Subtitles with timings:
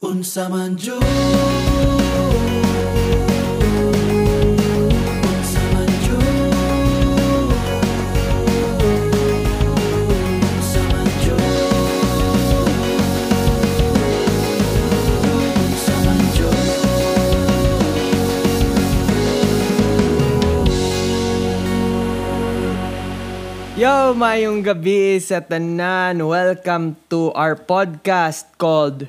[0.00, 1.02] Unsa man jud
[5.26, 6.22] Unsa man jud
[10.46, 11.42] Unsa man jud
[15.66, 16.54] Unsa man jud
[23.78, 26.18] Yo, mayong gabi sa tanan.
[26.26, 29.06] Welcome to our podcast called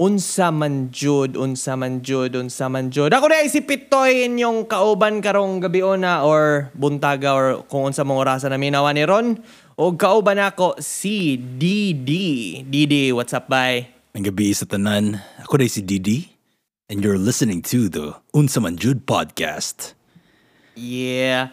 [0.00, 3.12] Unsa Man Jud, Unsa Man Jud, Unsa Man Jud.
[3.12, 8.24] Ako na si Pitoy inyong kauban karong gabi na or buntaga or kung unsa mong
[8.24, 9.36] orasan na minawa ni Ron.
[9.76, 12.64] O kauban ako si Didi.
[12.64, 13.92] Didi, what's up, bye?
[14.16, 16.32] Ang gabi sa tanan, ako na si Didi,
[16.88, 19.92] and you're listening to the Unsa Man Jud podcast.
[20.80, 21.52] Yeah.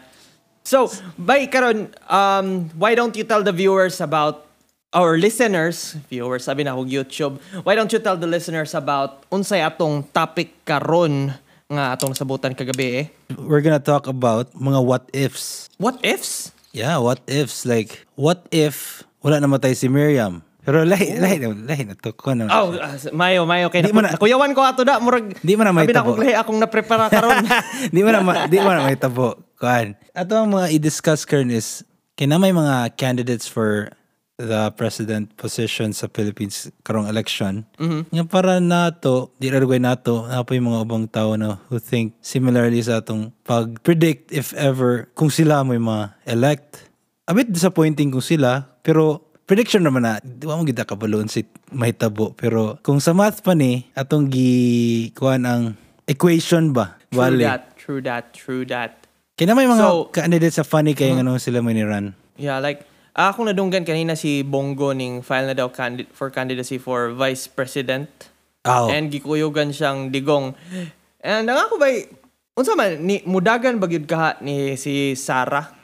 [0.64, 0.88] So,
[1.20, 4.47] bay karon um why don't you tell the viewers about
[4.92, 7.36] our listeners, viewers sabi na kog YouTube.
[7.64, 11.36] Why don't you tell the listeners about unsay atong topic karon
[11.68, 13.06] nga atong sabutan kagabi eh?
[13.36, 15.68] We're gonna talk about mga what ifs.
[15.76, 16.52] What ifs?
[16.72, 17.68] Yeah, what ifs.
[17.68, 20.40] Like, what if wala namatay si Miriam?
[20.68, 22.12] Pero lahi, lahi, lahi na to.
[22.12, 22.52] Kung ano.
[22.52, 25.64] Oh, uh, mayo, mayo kay Di mo na- Kuyawan ko ato da murag Di mo
[25.64, 26.12] na may Sabi na tabo.
[26.12, 27.40] kog lahi akong naprepara karon.
[27.94, 29.40] di mo na, ma- di mo na may tabo.
[29.56, 29.96] Kuhan.
[30.12, 31.88] Ato ang mga i-discuss karon is,
[32.20, 33.96] kina may mga candidates for
[34.38, 37.66] the president position sa Philippines karong election.
[38.14, 42.14] Nga para nato, di rarugay nato, na po yung mga ubang tao na who think
[42.22, 46.86] similarly sa atong pag-predict if ever kung sila mo yung mga elect.
[47.26, 51.42] A bit disappointing kung sila, pero prediction naman na, di ba mo gita kabaloon si
[51.74, 52.30] may tabo.
[52.38, 55.74] Pero kung sa math pa ni, atong gi, kuhan ang
[56.06, 56.94] equation ba?
[57.10, 57.42] true Bale.
[57.42, 59.02] that, true that, true that.
[59.34, 62.14] Kaya may mga So- candidates sa funny kaya ano sila may ni-run.
[62.38, 62.86] Yeah, like,
[63.18, 67.50] ah, akong nadunggan kanina si Bongo ning file na daw candid- for candidacy for vice
[67.50, 68.06] president.
[68.62, 68.86] Oh.
[68.86, 70.54] And gikuyogan siyang digong.
[71.18, 72.06] And ang ako ba'y,
[72.54, 75.77] unsa man, ni, mudagan bagyod ka ni si Sarah.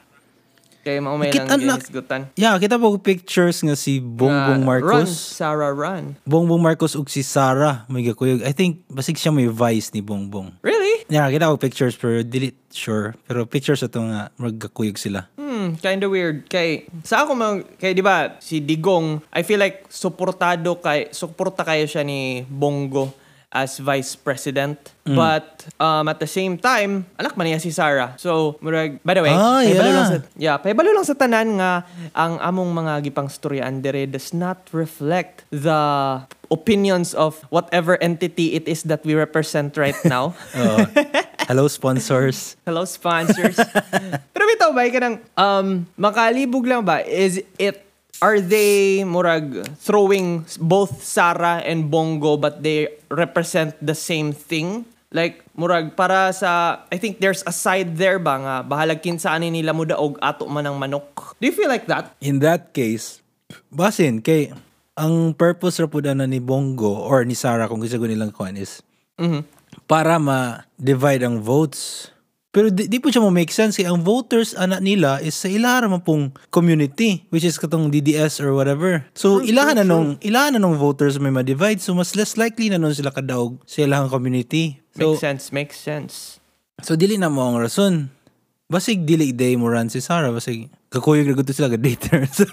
[0.85, 2.29] Kay mao may Kita lang na- ginisgutan.
[2.37, 5.09] yeah, kita po pictures nga si Bongbong Run, Marcos.
[5.09, 6.13] Sarah Run.
[6.23, 8.45] Bongbong Marcos ug si Sarah may gakuyog.
[8.45, 10.61] I think basig siya may vice ni Bongbong.
[10.61, 11.01] Really?
[11.09, 13.17] Yeah, kita ko pictures pero dili sure.
[13.25, 15.25] Pero pictures ato nga magkakuyog sila.
[15.35, 16.45] Hmm, kinda weird.
[16.45, 21.65] Kay, sa ako mag, kay di ba, si Digong, I feel like suportado kay, suporta
[21.65, 23.09] kayo siya ni Bongo
[23.55, 24.75] as vice president.
[25.07, 25.15] Mm.
[25.15, 28.19] But um, at the same time, anak man niya si Sarah.
[28.19, 29.79] So, murag, by the way, Ah, yeah.
[29.79, 34.35] lang sa, yeah, pahibalo lang sa tanan nga ang among mga gipang storyaan dire does
[34.35, 35.79] not reflect the
[36.51, 40.35] opinions of whatever entity it is that we represent right now.
[40.57, 40.81] Oh.
[41.45, 42.57] Hello sponsors.
[42.65, 43.53] Hello, sponsors.
[44.33, 47.84] Pero bitaw ba, kanang, um, makalibog lang ba, is it,
[48.21, 54.85] are they, murag, throwing both Sarah and Bongo, but they represent the same thing?
[55.15, 59.47] Like, murag, para sa, I think there's a side there ba nga, bahalag kinsa ani
[59.47, 61.39] nila mo daog ato man ang manok.
[61.39, 62.11] Do you feel like that?
[62.19, 63.23] In that case,
[63.71, 64.51] basin kay
[64.95, 68.83] ang purpose ra pud na ni Bongo or ni Sarah kung ko nilang kuan is
[69.87, 72.11] para ma-divide ang votes.
[72.55, 75.51] Pero di, di po siya mo make sense kay ang voters anak nila is sa
[75.51, 79.03] ilaha man pong community which is katong DDS or whatever.
[79.11, 82.79] So ilahan na nung ilahan na nung voters may ma-divide so mas less likely na
[82.79, 84.79] nun sila kadaog sa ilahang community.
[84.95, 86.39] makes So sense, makes sense.
[86.79, 88.07] so dili na mo ang rason.
[88.71, 92.23] Basig dili day mo run si Sarah basig kakuyog na sila ka dater.
[92.39, 92.47] So,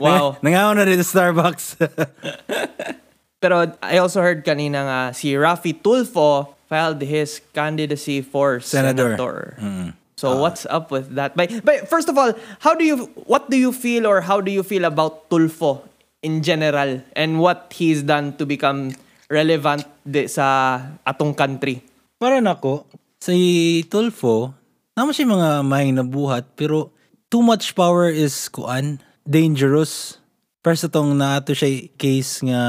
[0.00, 0.34] Wow.
[0.44, 1.76] Nangaon na rin sa Starbucks.
[3.44, 9.16] Pero I also heard kanina nga si Rafi Tulfo filed his candidacy for Senador.
[9.16, 9.94] senator.
[10.14, 11.34] So what's up with that?
[11.36, 12.32] But, but first of all,
[12.62, 15.82] how do you what do you feel or how do you feel about Tulfo
[16.22, 18.94] in general and what he's done to become
[19.28, 21.82] relevant di, sa atong country?
[22.16, 22.86] Para nako,
[23.18, 24.54] si Tulfo,
[24.94, 26.94] naman siya mga mahing nabuhat, pero
[27.26, 30.22] too much power is kuan, dangerous.
[30.64, 32.60] Pero sa tong naato siya case nga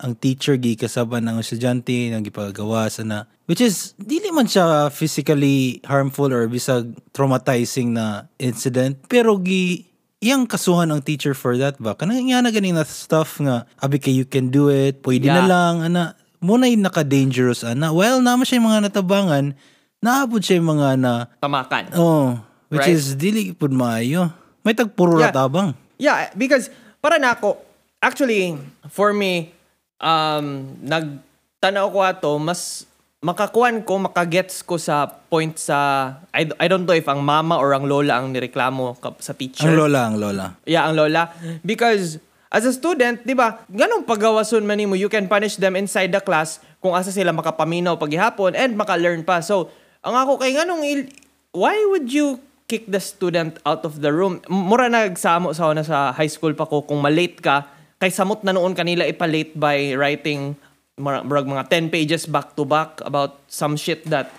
[0.00, 4.88] ang teacher gi kasaban ng estudyante nang gipagawa sa na which is dili man siya
[4.88, 9.84] physically harmful or bisag traumatizing na incident pero gi
[10.20, 14.00] iyang kasuhan ang teacher for that ba kanang nga na ganing na stuff nga abi
[14.00, 15.44] kay you can do it pwede Yeah.
[15.44, 16.02] na lang ana
[16.40, 19.52] mo na naka-dangerous ana well naman siya yung mga natabangan
[20.00, 21.92] naabot siya yung mga na Tamakan.
[21.96, 22.40] oh
[22.72, 22.96] which Right.
[22.96, 24.32] is dili pud maayo
[24.64, 25.32] may tagpuro Yeah.
[25.32, 27.54] tabang Yeah, because para na ako,
[28.02, 28.58] actually,
[28.90, 29.54] for me,
[30.02, 32.82] um, nagtanaw ko ato, mas
[33.24, 37.72] makakuan ko, makagets ko sa point sa, I, I don't know if ang mama or
[37.72, 39.64] ang lola ang nireklamo sa teacher.
[39.64, 41.32] ang lola ang lola Yeah, ang lola.
[41.64, 42.20] Because
[42.52, 46.20] as a student, di ba, ganong pagawason man mo, you can punish them inside the
[46.20, 49.40] class kung asa sila makapaminaw paghihapon and maka-learn pa.
[49.40, 49.72] So,
[50.04, 51.08] ang ako kay ganong, il-
[51.56, 54.44] why would you kick the student out of the room?
[54.52, 58.52] Mura nagsamo sa una sa high school pa ko, kung malate ka, kay samot na
[58.52, 60.52] noon kanila ipalate by writing
[60.98, 64.30] murag mga 10 pages back to back about some shit that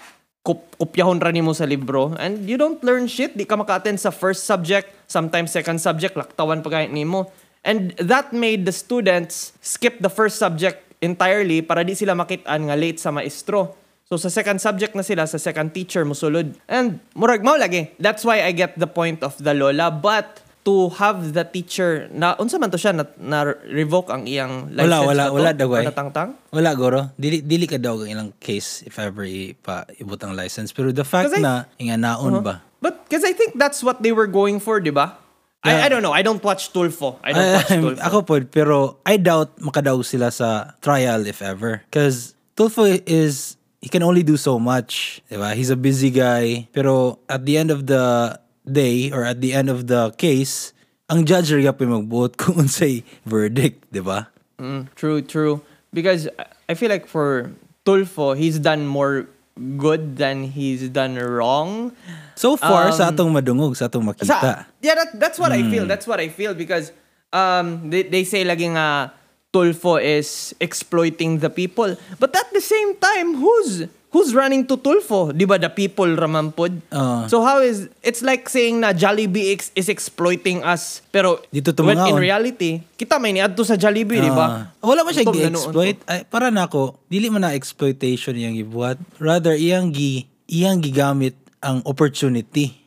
[0.45, 2.13] kup kupyahon ra nimo sa libro.
[2.15, 6.61] And you don't learn shit di ka maka-attend sa first subject sometimes second subject laktawan
[6.61, 7.33] pa kahit nimo.
[7.65, 12.77] And that made the students skip the first subject entirely para di sila makitaan nga
[12.77, 13.73] late sa maestro.
[14.05, 16.53] So sa second subject na sila sa second teacher musulod.
[16.69, 17.89] And murag mao lagi.
[17.97, 19.89] That's why I get the point of the lola.
[19.89, 24.73] But to have the teacher na unsa man to siya na, na revoke ang iyang
[24.73, 25.85] license Wala, wala, wala daw, Or eh.
[25.85, 27.13] natangtang Wala, Goro.
[27.15, 30.73] Dili, dili ka daw ang ilang case if ever ipa ibot ang license.
[30.73, 32.65] Pero the fact Kasi- na, inga naon ba?
[32.81, 35.21] But because I think that's what they were going for, di ba?
[35.65, 36.13] I, I don't know.
[36.13, 37.17] I don't watch Tulfo.
[37.25, 38.01] I don't watch Ay, Tulfo.
[38.01, 41.81] ako po, pero I doubt makadaog sila sa trial if ever.
[41.89, 45.25] Because Tulfo is, he can only do so much.
[45.25, 45.57] Diba?
[45.57, 46.69] He's a busy guy.
[46.69, 50.73] Pero at the end of the day or at the end of the case,
[51.09, 54.29] ang judge rin pa magbuot kung unsay verdict, di ba?
[54.57, 55.61] Mm, true, true.
[55.93, 56.27] Because
[56.67, 57.51] I- feel like for
[57.85, 59.29] Tulfo, he's done more
[59.77, 61.93] good than he's done wrong.
[62.35, 64.27] So far, sa atong madungog, sa atong makita.
[64.27, 65.85] Sa, yeah, that, that's what I feel.
[65.87, 66.91] That's what I feel because
[67.31, 69.13] um, they, they say lagi nga
[69.55, 71.95] Tulfo is exploiting the people.
[72.19, 75.35] But at the same time, who's who's running to Tulfo?
[75.35, 76.71] Di ba the people raman pod?
[76.95, 77.27] Oo.
[77.27, 81.99] so how is it's like saying na Jollibee ex- is exploiting us pero Dito when
[82.07, 84.47] in reality, kita may niadto sa Jollibee, di ba?
[84.47, 84.63] Ah.
[84.79, 85.99] wala man siya gi-exploit.
[86.07, 88.95] Ay, para na ako, dili man na exploitation iyang gibuhat.
[89.19, 92.79] Rather, iyang gi, iyang gigamit ang opportunity.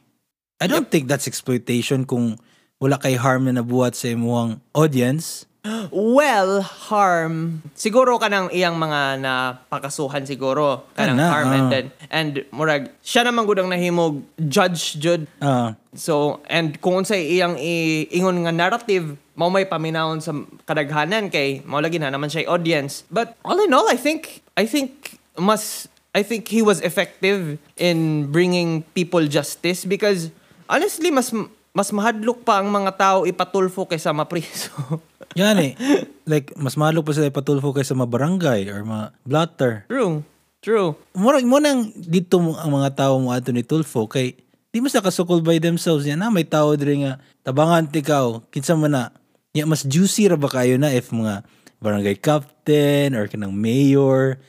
[0.58, 2.40] I don't think that's exploitation kung
[2.82, 5.46] wala kay harm na nabuhat sa imuhang audience.
[5.90, 7.64] Well, harm.
[7.72, 10.88] Siguro kanang iyang mga napakasuhan siguro.
[10.92, 11.70] Kanang Ana, harm and ah.
[11.70, 15.26] then, and murag, siya naman gudang nahimog judge jud.
[15.40, 20.30] Ah, So, and kung unsay iyang i- ingon nga narrative, mao may paminawon sa
[20.62, 23.02] kadaghanan kay mao lagi na naman siya audience.
[23.10, 28.28] But all in all, I think I think mas I think he was effective in
[28.30, 30.30] bringing people justice because
[30.66, 31.30] honestly mas
[31.70, 34.74] mas mahadlok pa ang mga tao ipatulfo kaysa mapriso.
[35.38, 35.72] yan eh.
[36.26, 39.86] like, mas mahalo pa sila ipatulfo kaysa mga barangay or mga blotter.
[39.86, 40.26] true.
[40.58, 40.98] True.
[41.14, 44.34] Murag mo nang dito ang mga tao mo ato ni Tulfo kay
[44.74, 48.74] di mo sa kasukol by themselves yan na may tao diri nga tabangan tikaw kinsa
[48.74, 49.02] man na
[49.54, 51.46] ya mas juicy ra ba kayo na if mga
[51.78, 54.42] barangay captain or kanang mayor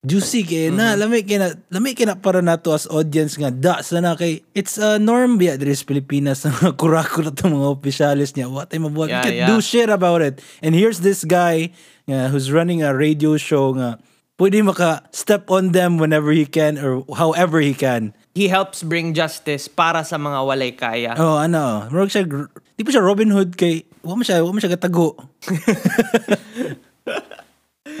[0.00, 3.84] juicy kay na lami kay na lami kay na para nato as audience nga da
[3.84, 8.32] sa na kay it's a norm biya diri sa Pilipinas na kurakura tong mga opisyalis
[8.32, 9.48] niya what ay mabuhat Yeah, yeah.
[9.52, 11.76] do shit about it and here's this guy
[12.08, 14.00] nga who's running a radio show nga
[14.40, 18.16] pwede maka step on them whenever he can or however he can.
[18.32, 21.12] He helps bring justice para sa mga walay kaya.
[21.20, 24.56] Oh, ano, murag siya, di pa siya Robin Hood kay, wa mo siya, wa mo
[24.56, 25.12] siya katago.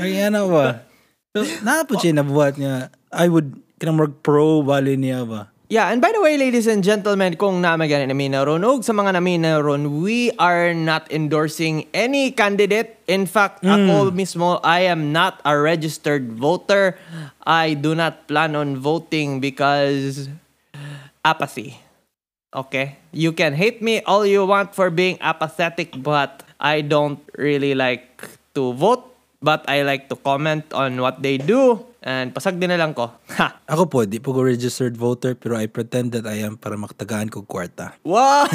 [0.00, 0.88] Ay, ano ba?
[1.30, 2.90] So, naapod siya nabuhat niya.
[3.14, 5.46] I would, kinang murag pro bali niya ba?
[5.70, 8.90] Yeah, and by the way, ladies and gentlemen, kung namaganin namin na ron, og sa
[8.90, 12.98] mga namin na ron, we are not endorsing any candidate.
[13.06, 13.70] In fact, hmm.
[13.70, 16.98] ako mismo, I am not a registered voter.
[17.46, 20.26] I do not plan on voting because
[21.22, 21.78] apathy.
[22.50, 22.98] Okay?
[23.14, 28.26] You can hate me all you want for being apathetic, but I don't really like
[28.58, 29.09] to vote.
[29.40, 31.88] But I like to comment on what they do.
[32.00, 33.08] And pasag din na lang ko.
[33.40, 33.64] Ha!
[33.72, 37.32] Ako po, di po ko registered voter pero I pretend that I am para maktagaan
[37.32, 37.96] ko kwarta.
[38.04, 38.48] Wow!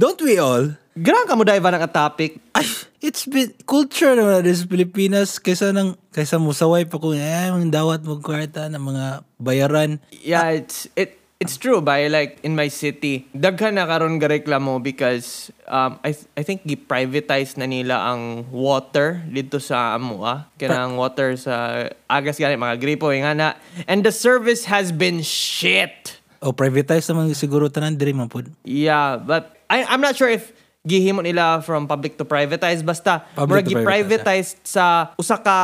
[0.00, 0.78] Don't we all?
[0.94, 2.38] Grang ka mo dahil ba ng topic?
[2.54, 2.70] Ay,
[3.02, 7.82] it's been culture naman na sa Pilipinas kaysa nang kaysa musaway pa ko eh mga
[7.82, 9.06] dawat mo kwarta ng mga
[9.42, 9.98] bayaran.
[10.22, 13.26] Yeah, it's it it's true by like in my city.
[13.34, 18.48] Daghan na karon ga reklamo because um I th- I think gi-privatize na nila ang
[18.48, 20.48] water dito sa Amua.
[20.56, 23.48] Kanang water sa agas gani mga gripo nga na.
[23.90, 26.20] And the service has been shit.
[26.44, 28.48] O privatize naman siguro tanan diri man pod.
[28.64, 30.52] Yeah, but I I'm not sure if
[30.84, 35.56] gihimo nila from public to privatize basta murag to gi-privatize sa usa ka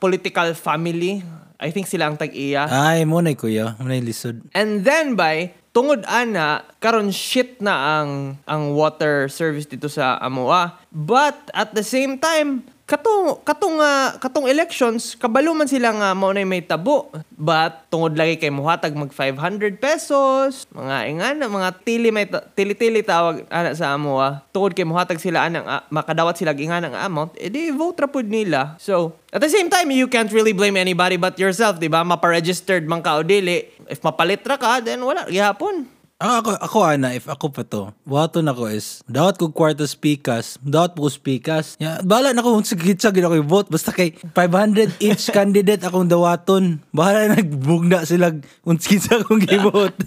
[0.00, 1.20] political family.
[1.62, 2.66] I think sila ang tag-iya.
[2.66, 4.42] Ay, mo na kuya, mo na lisod.
[4.50, 10.82] And then by tungod ana karon shit na ang ang water service dito sa Amoa.
[10.90, 16.28] But at the same time, katong katong nga katong elections kabalo man sila nga mao
[16.28, 17.08] na may tabo.
[17.32, 23.00] But tungod lagi kay muhatag mag 500 pesos mga ingana mga tili may ta- tili-tili
[23.00, 24.44] tawag ana sa amo ah.
[24.52, 28.28] tungod kay muhatag sila anang ah, makadawat sila ingana nga amount edi vote ra pud
[28.28, 28.76] nila.
[28.76, 32.04] So at the same time you can't really blame anybody but yourself di ba?
[32.04, 33.72] Mapa-registered man ka o dili.
[33.88, 37.90] If mapalit ra ka then wala gihapon Ah, ako, ako ana, if ako pa to,
[38.06, 41.74] buhaton ako is, dawat ko kwarta speakers, dawat ko speakers.
[41.82, 46.78] Ya, bala na ko kung sa ako vote basta kay 500 each candidate akong dawaton.
[46.94, 48.30] Bahala na nagbugna sila
[48.62, 49.98] kung sa akong givote.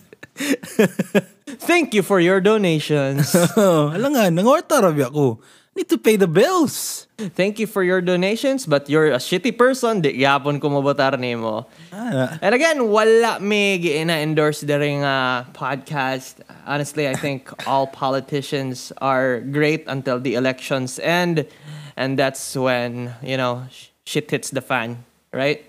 [1.67, 3.31] thank you for your donations
[3.95, 5.43] Alam nga, nangorta rabi ako.
[5.77, 7.05] Need to pay the bills.
[7.36, 10.00] Thank you for your donations, but you're a shitty person.
[10.00, 11.65] Di yapon ko mabotar nimo.
[11.91, 16.39] Ah, And again, wala may gina-endorse during uh, podcast.
[16.65, 21.46] Honestly, I think all politicians are great until the elections end.
[21.98, 25.63] And that's when, you know, sh- shit hits the fan, right?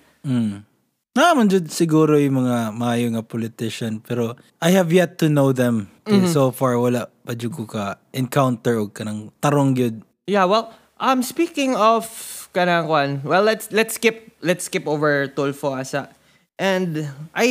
[1.17, 5.89] Naman jud siguro yung mga maayo nga politician pero I have yet to know them.
[6.05, 10.05] Kaya So far wala pa jud ko ka encounter og kanang tarong gyud.
[10.29, 12.05] Yeah, well, um speaking of
[12.53, 16.13] kanang kwan, well let's let's skip let's skip over Tulfo asa.
[16.61, 17.49] And I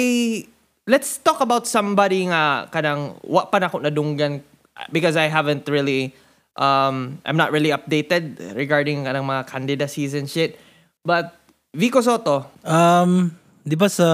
[0.85, 4.45] let's talk about somebody nga kanang wa pa na ko nadunggan
[4.93, 6.13] because I haven't really
[6.53, 10.61] um I'm not really updated regarding kanang mga candida season shit.
[11.01, 11.33] But
[11.75, 14.07] Vico Soto, Um, di ba sa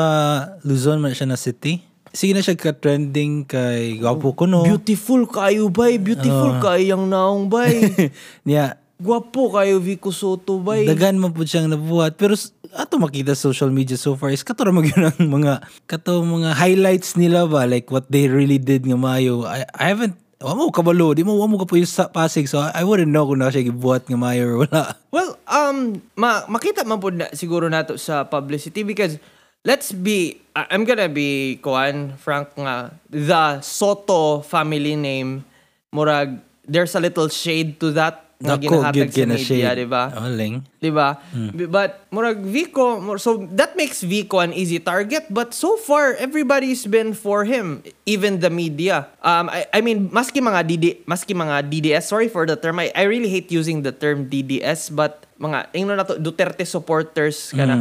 [0.64, 1.84] Luzon man siya na city?
[2.12, 4.64] Sige na siya ka-trending kay Gwapo ko no.
[4.64, 7.88] beautiful kayo bay, beautiful kayo yung naong bay.
[8.48, 10.84] Niya, Gwapo kayo Vico Soto bay.
[10.84, 12.20] dagan man po siyang nabuhat.
[12.20, 15.60] Pero s- ato makita sa social media so far is kato ra yun ang mga
[15.88, 19.44] kato mga highlights nila ba like what they really did nga mayo.
[19.44, 22.50] I, I haven't Wa mo kabalo, di mo wa mo ka po yung sa Pasig
[22.50, 24.98] so I, I wouldn't know kung na siya gibuhat nga mayo or wala.
[25.14, 29.22] Well, um, ma makita man po na, siguro nato sa publicity because
[29.64, 35.46] let's be, I'm gonna be, kuan, frank nga, the Soto family name,
[35.94, 39.86] murag, there's a little shade to that na ginahatag sa media, shade.
[39.86, 40.10] di ba?
[40.18, 40.66] Oh, ling.
[40.82, 41.22] Di ba?
[41.70, 45.30] But murag Vico, so that makes Vico an easy target.
[45.30, 49.08] But so far, everybody's been for him, even the media.
[49.22, 52.10] Um, I, I mean, maski mga DD, maski mga DDS.
[52.10, 52.82] Sorry for the term.
[52.82, 57.50] I, I really hate using the term DDS, but mga ingno na to Duterte supporters
[57.50, 57.74] kana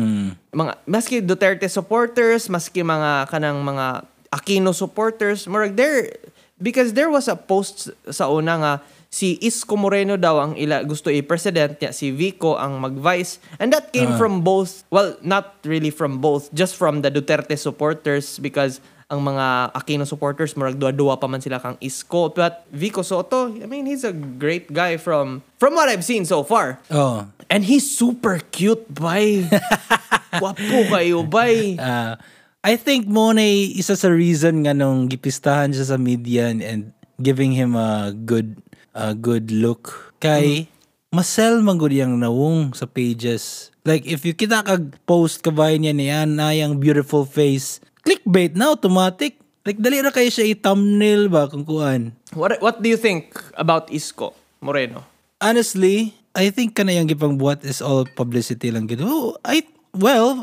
[0.49, 6.09] mga maski Duterte supporters, maski mga kanang mga Aquino supporters, murag there
[6.57, 8.73] because there was a post sa una nga
[9.11, 13.43] si Isko Moreno daw ang ila gusto i-president niya si Vico ang mag-vice.
[13.59, 18.38] And that came from both well not really from both just from the Duterte supporters
[18.38, 18.79] because
[19.11, 22.31] ang mga Aquino supporters murag duwa-duwa pa man sila kang Isko.
[22.31, 26.47] But Vico Soto I mean he's a great guy from from what I've seen so
[26.47, 26.79] far.
[26.88, 27.26] Oh.
[27.50, 29.43] and he's super cute bay
[30.43, 32.14] Wapo kayo bay Uh,
[32.62, 37.52] I think mo na isa sa reason nga nung gipistahan siya sa media and, giving
[37.52, 38.57] him a good
[38.97, 40.17] a good look.
[40.25, 40.73] Kay
[41.12, 43.69] masel man gud yang nawong sa pages.
[43.85, 48.75] Like if you kita kag post kabay niya niya na yung beautiful face, clickbait na
[48.75, 49.38] automatic.
[49.62, 52.11] Like dali ra kayo siya i-thumbnail ba kung kuan.
[52.35, 55.07] what what do you think about Isko Moreno
[55.38, 59.00] Honestly, I think kana yung gipang buhat is all publicity lang gid.
[59.00, 59.64] Oh, I
[59.97, 60.37] well,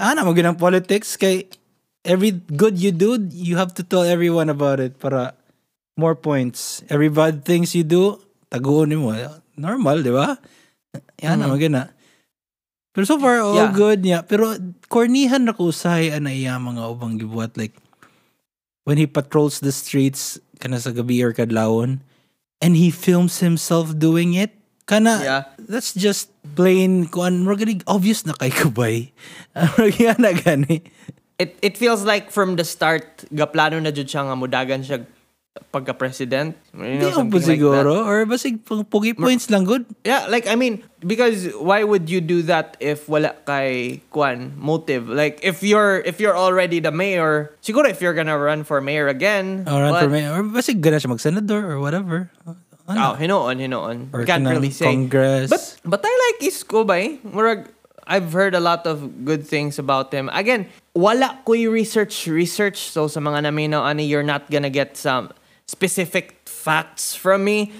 [0.00, 1.44] ana mo ginang politics kay
[2.08, 5.36] every good you do, you have to tell everyone about it para
[6.00, 6.80] more points.
[6.88, 8.16] Every bad things you do,
[8.48, 9.12] taguon mo.
[9.60, 10.40] Normal, di ba?
[11.20, 11.58] Yan mm.
[11.60, 11.92] gina.
[12.94, 13.74] Pero so far, all Yeah.
[13.74, 14.22] good niya.
[14.22, 14.54] Pero
[14.86, 17.58] kornihan na ko usahay ana iya mga ubang gibuhat.
[17.58, 17.74] Like,
[18.86, 22.06] when he patrols the streets, kana sa gabi or kadlawon,
[22.62, 24.54] and he films himself doing it,
[24.86, 25.42] kana, Yeah.
[25.58, 29.10] that's just plain, kuan, magaling obvious na kay kubay.
[29.98, 30.86] Yan na gani.
[31.34, 35.02] it it feels like from the start gaplano na jud siya nga mudagan siya
[35.70, 36.54] pagka-president.
[36.74, 37.92] You know, Hindi something po like siguro.
[38.06, 39.86] Or basig pugi points lang good.
[40.02, 45.10] Yeah, like I mean, because why would you do that if wala kay kwan motive?
[45.10, 49.06] Like if you're if you're already the mayor, siguro if you're gonna run for mayor
[49.10, 50.30] again, Or, run but- for mayor.
[50.34, 52.30] or basig gana siya mag-senador or whatever.
[52.46, 53.16] Oh, Ano?
[53.16, 54.12] hinoon, hinoon.
[54.12, 54.84] Or Can't really say.
[54.84, 55.48] Congress.
[55.48, 57.16] But but I like Isko bay.
[57.24, 57.72] Murag
[58.04, 60.28] I've heard a lot of good things about him.
[60.28, 65.32] Again, wala ko'y research research so sa mga naminaw ani you're not gonna get some
[65.74, 67.74] specific facts from me.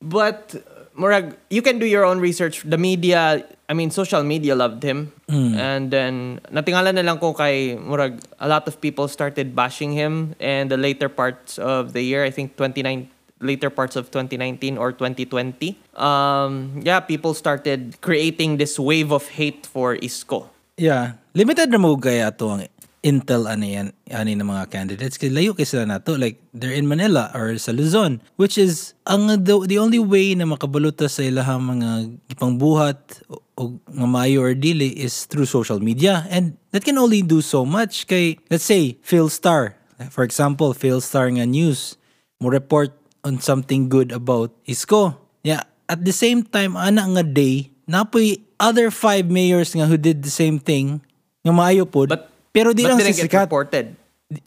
[0.00, 0.56] But
[0.96, 2.64] murag you can do your own research.
[2.64, 5.12] The media, I mean social media loved him.
[5.28, 10.32] And then natingala na lang ko kay murag a lot of people started bashing him
[10.40, 13.12] and the later parts of the year, I think 29
[13.44, 15.76] later parts of 2019 or 2020.
[15.92, 20.48] Um, yeah, people started creating this wave of hate for Isko.
[20.76, 21.20] Yeah.
[21.36, 22.64] Limited na mo gaya ato ang
[23.06, 25.14] intel ani yan ani ng mga candidates.
[25.14, 29.30] Kay layo kay sila nato like they're in Manila or sa Luzon which is ang
[29.46, 31.90] the, the only way na makabaluta sa ilahang mga
[32.34, 36.26] gipangbuhat o, o nga maayo or dili is through social media.
[36.26, 38.10] And that can only do so much.
[38.10, 39.78] Kay let's say Phil Star
[40.10, 41.94] for example Phil Star nga news
[42.42, 42.90] mo report
[43.22, 45.14] on something good about Isko.
[45.46, 50.26] Yeah at the same time ana nga day napoy other five mayors nga who did
[50.26, 50.98] the same thing
[51.46, 53.44] nga maayo pod But pero di but lang sila sikat.
[53.44, 53.86] reported.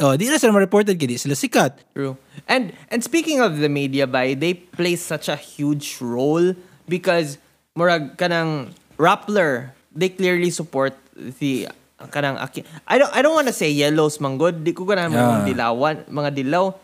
[0.02, 1.78] Oh, di na sila ma-reported kaya di sila sikat.
[1.94, 2.18] True.
[2.50, 6.58] And and speaking of the media by they play such a huge role
[6.90, 7.38] because
[7.78, 11.72] murag kanang Rappler they clearly support the
[12.12, 15.16] kanang aki I don't I don't want to say yellows manggod di ko ganang mga
[15.16, 15.48] Yeah.
[15.48, 16.76] dilawan mga dilaw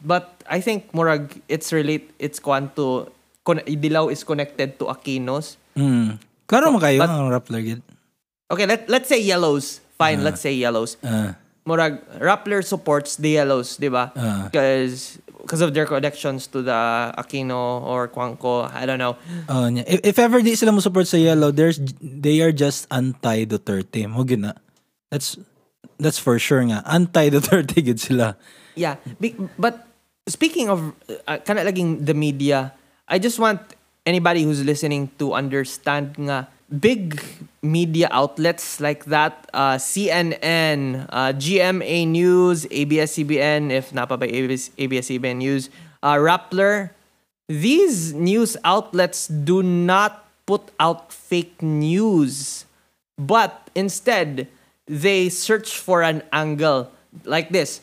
[0.00, 3.12] but I think murag it's relate it's kwanto
[3.76, 6.16] dilaw is connected to Aquinos Hmm.
[6.48, 7.80] Klaro mo kayo But- ang Rappler gid.
[8.48, 11.36] okay let let's say yellows fine let's say yellows Ah.
[11.64, 14.12] Murag, Rappler supports the Yellows, di ba?
[14.12, 14.52] Ah.
[14.52, 19.16] Because because of their connections to the Aquino or Cuangco, I don't know.
[19.48, 19.68] Oh.
[19.72, 24.04] If, if ever di sila mo support sa yellow, there's they are just anti Duterte.
[24.04, 24.52] Mo na.
[25.08, 25.40] That's
[25.96, 26.84] that's for sure nga.
[26.84, 28.36] Anti Duterte gid sila.
[28.76, 29.88] Yeah, be- but
[30.28, 30.92] speaking of
[31.24, 32.76] uh, kana laging the media,
[33.08, 33.60] I just want
[34.04, 37.20] anybody who's listening to understand nga big
[37.62, 45.36] media outlets like that, uh, CNN, uh, GMA News, ABS-CBN, if napa by ABS, ABS-CBN
[45.36, 45.70] News,
[46.02, 46.90] uh, Rappler,
[47.48, 52.64] these news outlets do not put out fake news,
[53.16, 54.48] but instead
[54.86, 56.92] they search for an angle
[57.24, 57.80] like this.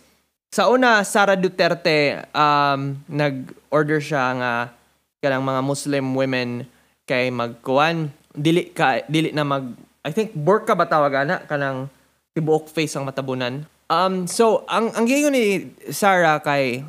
[0.52, 4.54] Sa una, Sara Duterte, um, nag-order siya nga
[5.24, 6.50] kanang mga Muslim women
[7.08, 11.92] kay magkuan dili ka dili na mag I think burka ba tawag ana kanang
[12.34, 13.68] tibuok face ang matabunan.
[13.92, 16.82] Um so ang ang giingon ni Sara kay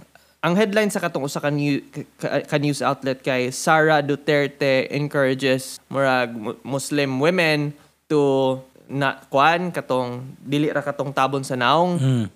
[0.42, 1.78] ang headline sa katong usa ka, new,
[2.18, 7.70] ka, ka news outlet kay Sara Duterte encourages murag mu- Muslim women
[8.10, 8.58] to
[8.90, 11.94] na kuan katong dili ra katong tabon sa naong.
[11.96, 12.26] Hmm.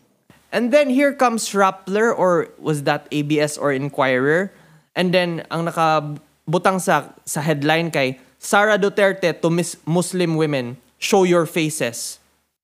[0.55, 4.55] And then here comes Rappler or was that ABS or Inquirer?
[4.95, 11.25] And then ang nakabutang sa sa headline kay Sara Duterte to mis- Muslim women, show
[11.25, 12.19] your faces.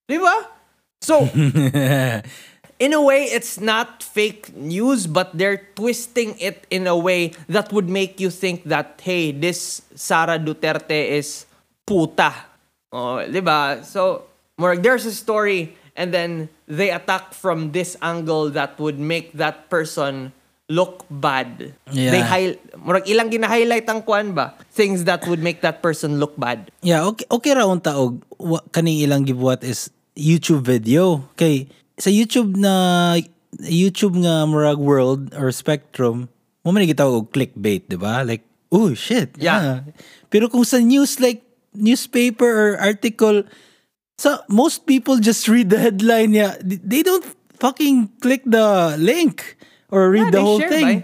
[0.09, 0.49] Di ba?
[1.01, 1.27] So,
[2.79, 7.73] in a way, it's not fake news, but they're twisting it in a way that
[7.73, 11.47] would make you think that, hey, this Sara Duterte is
[11.87, 12.33] puta.
[12.93, 13.83] Oh, di ba?
[13.83, 14.25] So,
[14.59, 19.33] more like there's a story and then they attack from this angle that would make
[19.35, 20.33] that person
[20.73, 21.77] look bad.
[21.93, 22.13] Yeah.
[22.17, 24.57] They high, murag ilang gina-highlight ang kwan ba?
[24.73, 26.73] Things that would make that person look bad.
[26.81, 28.25] Yeah, okay okay ra unta og
[28.73, 31.29] kaning ilang gibuhat is YouTube video.
[31.37, 31.69] Kay
[32.01, 33.21] sa YouTube na
[33.61, 36.33] YouTube nga murag world or spectrum,
[36.65, 38.25] mo man gitawag og clickbait, di ba?
[38.25, 39.37] Like, oh shit.
[39.37, 39.85] Yeah.
[40.33, 41.45] Pero kung sa news like
[41.77, 43.45] newspaper or article,
[44.17, 46.57] sa most people just read the headline yeah.
[46.65, 47.29] They don't
[47.61, 49.61] fucking click the link
[49.93, 50.87] or read Yeah, the whole share, thing.
[50.89, 50.99] bay.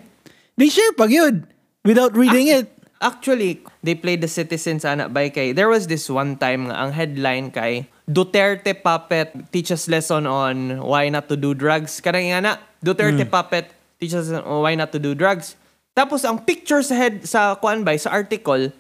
[0.57, 1.47] They share pag yun
[1.85, 2.73] without reading it.
[2.99, 5.55] Actually, they played the citizens ana by kay.
[5.55, 11.07] There was this one time nga ang headline kay Duterte puppet teaches lesson on why
[11.13, 12.01] not to do drugs.
[12.03, 13.71] Kanang nga na, Duterte puppet
[14.01, 15.55] teaches on why not to do drugs.
[15.95, 18.73] Tapos ang picture sa head sa kuan bay sa article,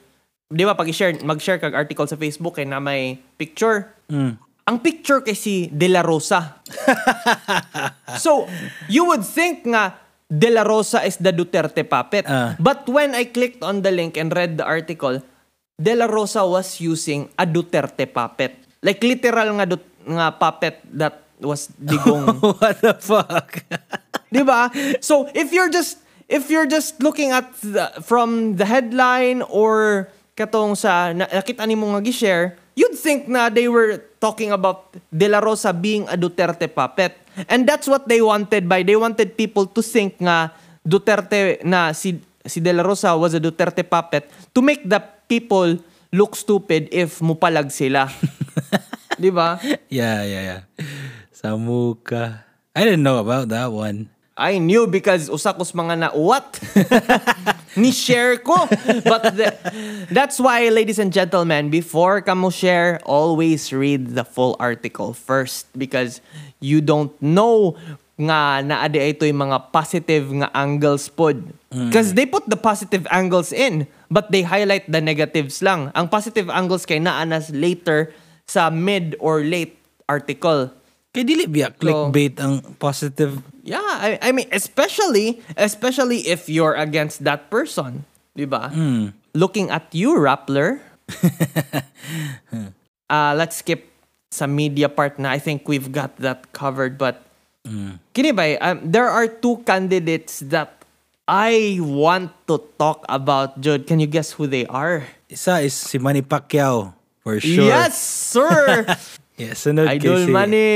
[0.48, 3.92] di ba pag share mag-share kag article sa Facebook kay na may picture.
[4.68, 6.60] Ang picture kay si De La Rosa.
[8.24, 8.44] so,
[8.84, 9.96] you would think nga
[10.28, 12.28] De La Rosa is the Duterte puppet.
[12.28, 12.52] Ah.
[12.60, 15.24] But when I clicked on the link and read the article,
[15.80, 18.60] De La Rosa was using a Duterte puppet.
[18.84, 22.36] Like literal nga dut- nga puppet that was digong.
[22.60, 23.64] What the fuck?
[24.28, 24.68] 'Di ba?
[25.00, 30.76] So if you're just if you're just looking at the, from the headline or katong
[30.76, 35.42] sa na, nakita nimo nga gi-share, you'd think na they were talking about De La
[35.42, 37.18] Rosa being a Duterte puppet.
[37.50, 40.54] And that's what they wanted by they wanted people to think nga
[40.86, 45.74] Duterte na si si De La Rosa was a Duterte puppet to make the people
[46.14, 48.06] look stupid if mupalag sila.
[49.18, 49.58] 'Di ba?
[49.90, 50.60] yeah, yeah, yeah.
[51.34, 52.46] Samuka.
[52.78, 54.06] I didn't know about that one.
[54.38, 56.46] I knew because usakos mga na what?
[57.76, 58.54] Ni share ko.
[59.04, 59.56] But the-
[60.08, 65.68] that's why, ladies and gentlemen, before ka mo share, always read the full article first
[65.76, 66.20] because
[66.62, 67.76] you don't know
[68.18, 71.38] nga naade ito yung mga positive nga angles pod.
[71.68, 75.92] Because they put the positive angles in, but they highlight the negatives lang.
[75.92, 78.10] Ang positive angles kay naanas later
[78.48, 79.76] sa mid or late
[80.08, 80.72] article.
[81.12, 83.38] Kay dili biya clickbait ang positive.
[83.68, 88.08] Yeah, I, I mean, especially, especially if you're against that person.
[88.32, 88.72] Di ba?
[89.36, 90.80] Looking at you, Rappler.
[93.10, 93.88] uh, let's skip
[94.32, 96.96] sa media part na I think we've got that covered.
[96.96, 97.20] But,
[98.16, 100.80] kini ba, um, there are two candidates that
[101.28, 103.84] I want to talk about, Jude.
[103.86, 105.04] Can you guess who they are?
[105.28, 107.68] Isa is si Manny Pacquiao for sure.
[107.68, 108.88] Yes, sir!
[109.38, 110.74] Yes, sunod Idol kay si- money.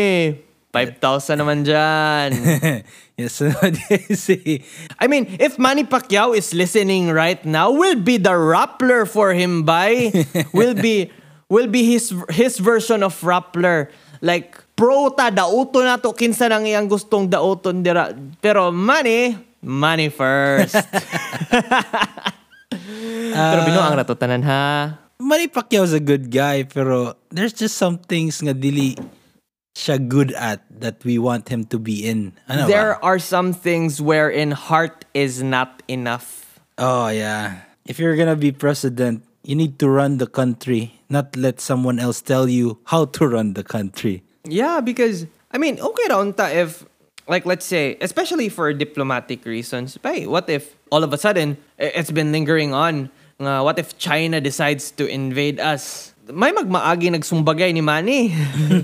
[0.72, 2.32] 5,000 naman dyan.
[3.20, 3.44] yes,
[5.02, 9.68] I mean, if Manny Pacquiao is listening right now, will be the Rappler for him
[9.68, 10.08] by
[10.56, 11.12] will be
[11.52, 13.92] will be his his version of Rappler.
[14.24, 18.16] Like pro ta dauto na to kinsa nang iyang gustong dauton dira.
[18.40, 20.80] Pero Manny, money first.
[23.36, 24.96] Pero binuang na to tanan ha.
[25.20, 28.96] Manny Pacquiao's a good guy pero there's just some things nga dili
[29.74, 32.32] siya good at that we want him to be in.
[32.48, 33.04] Ano There ba?
[33.04, 36.60] are some things wherein heart is not enough.
[36.78, 37.64] Oh yeah.
[37.86, 42.20] If you're gonna be president, you need to run the country, not let someone else
[42.22, 44.22] tell you how to run the country.
[44.44, 46.84] Yeah, because I mean, okay ra if
[47.28, 52.10] like let's say, especially for diplomatic reasons, bay, what if all of a sudden it's
[52.10, 56.11] been lingering on nga what if China decides to invade us?
[56.30, 58.30] May magmaagi nagsumbagay ni Manny.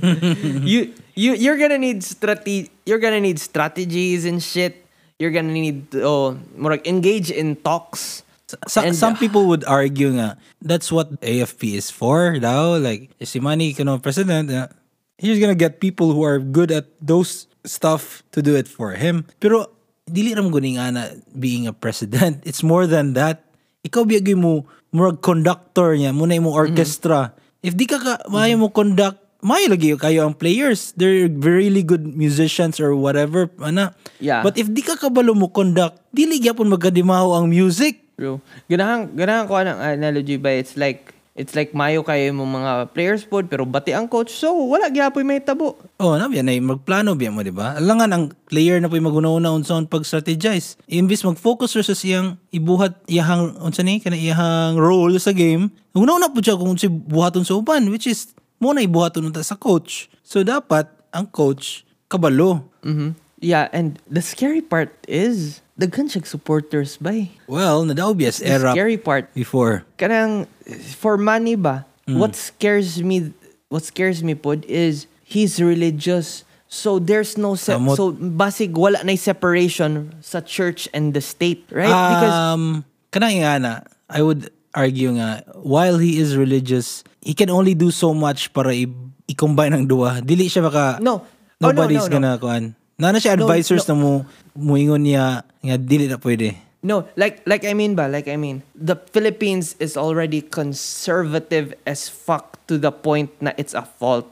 [0.67, 4.83] you you you're gonna need strate- you're gonna need strategies and shit.
[5.23, 6.27] You're gonna need to oh,
[6.59, 8.27] more like engage in talks.
[8.67, 13.13] So, And, some uh, people would argue nga that's what AFP is for daw like
[13.21, 14.73] if si Manny kuno president uh,
[15.21, 19.29] he's gonna get people who are good at those stuff to do it for him
[19.37, 19.69] pero
[20.09, 21.03] dili ram guni nga na
[21.37, 23.45] being a president it's more than that
[23.89, 26.63] ikaw biyagay mo murag conductor niya muna mo Mm-hmm.
[26.77, 27.33] orchestra
[27.65, 32.05] if di ka, ka maayo mo conduct maayo lagi kayo ang players they're really good
[32.05, 34.45] musicians or whatever ana Yeah.
[34.45, 38.43] but if di ka kabalo mo conduct dili gyapon magkadimaho ang music True.
[38.67, 43.23] Ganahan, ganahan ko ang analogy ba, it's like, it's like mayo kayo mo mga players
[43.23, 45.79] pod, pero bati ang coach, so wala gyapoy may tabo.
[46.03, 47.79] Oh, na biyan ay magplano biyan mo, di ba?
[47.79, 50.75] Alangan ang player na po'y maguna-una unsa pag-strategize.
[50.91, 55.71] Imbis mag-focus sa siyang ibuhat iyahang unsa ni kana iyahang role sa game.
[55.95, 59.55] Una-una po siya kung si buhaton sa uban which is mo na ibuhaton unta sa
[59.55, 60.11] coach.
[60.27, 62.67] So dapat ang coach kabalo.
[62.83, 63.15] Mhm.
[63.39, 67.15] Yeah, and the scary part is, daghan siya supporters ba
[67.47, 69.87] Well, nadaobias The era scary part, before.
[69.97, 70.51] kanang,
[70.99, 73.31] for money ba, what scares me,
[73.71, 76.43] what scares me pod is, he's religious.
[76.69, 77.97] So there's no, se- Amot.
[77.97, 81.89] so basig wala na separation sa church and the state, right?
[81.89, 83.73] Because um, kanang nga na,
[84.11, 88.75] I would argue nga, while he is religious, he can only do so much para
[88.77, 88.91] i-
[89.31, 90.21] i-combine ang duwa.
[90.21, 91.25] Dili siya maka, No.
[91.59, 92.13] Oh, no, nobody's no, no.
[92.13, 92.65] gonna, kuan.
[92.99, 94.27] Na na siya No, advisors na mo,
[94.59, 96.59] muingon niya, nga dili na pwede.
[96.83, 102.07] No, like like I mean ba, like I mean, the Philippines is already conservative as
[102.11, 104.27] fuck to the point na it's a fault.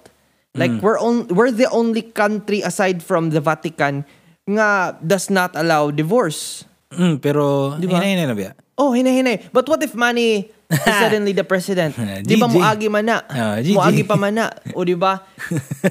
[0.57, 4.09] Like we're on we're the only country aside from the Vatican
[4.49, 6.65] nga does not allow divorce.
[6.97, 8.01] Mm, pero, Di ba?
[8.01, 8.55] hinay na biya.
[8.79, 9.53] Oh, hinay-hinay.
[9.53, 10.56] But what if Manny is
[11.01, 11.95] suddenly the president?
[12.29, 13.23] di ba muagi man na?
[13.31, 13.75] Ah, GG.
[13.75, 14.47] muagi pa man na.
[14.77, 15.23] O di ba?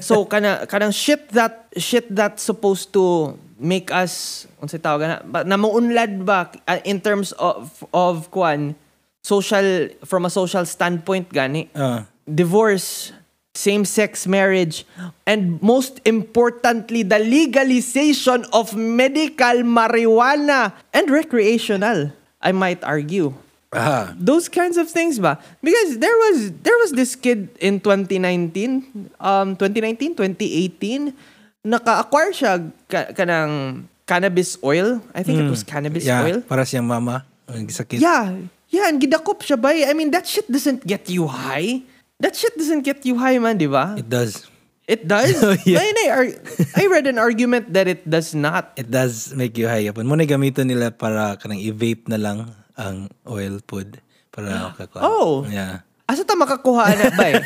[0.04, 5.40] so kana kanang shit that shit that's supposed to make us unsay tawag na ba
[5.48, 8.76] na maunlad ba uh, in terms of of kwan
[9.24, 12.04] social from a social standpoint gani Ah.
[12.28, 13.16] divorce
[13.56, 14.84] same-sex marriage
[15.24, 22.12] and most importantly the legalization of medical marijuana and recreational
[22.44, 23.32] I might argue
[23.76, 24.16] Ah.
[24.16, 29.52] those kinds of things ba because there was there was this kid in 2019 um
[29.60, 31.12] 2019 2018
[31.60, 32.52] naka-acquire siya
[32.88, 37.26] ka, kanang cannabis oil I think it was cannabis yeah, oil para siyang mama.
[37.46, 37.98] Ang sakit.
[37.98, 38.32] yeah
[38.70, 41.82] yeah and gidakop siya ba I mean that shit doesn't get you high
[42.18, 44.46] that shit doesn't get you high man di ba It does.
[44.86, 45.82] it does Oh, yeah.
[45.82, 46.38] May- may ar-
[46.78, 50.06] I read an argument that it does not It does make you high upon.
[50.06, 53.98] Muna gamiton nila para kanang i-vape na lang ang oil pod
[54.30, 55.02] para makakuha.
[55.02, 55.48] Oh.
[55.48, 55.82] Yeah.
[56.06, 57.42] asa ta makakuha na ba eh?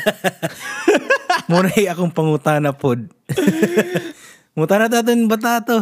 [1.49, 3.09] Muna akong pangutana pod.
[4.57, 5.79] Mutana taton bata to.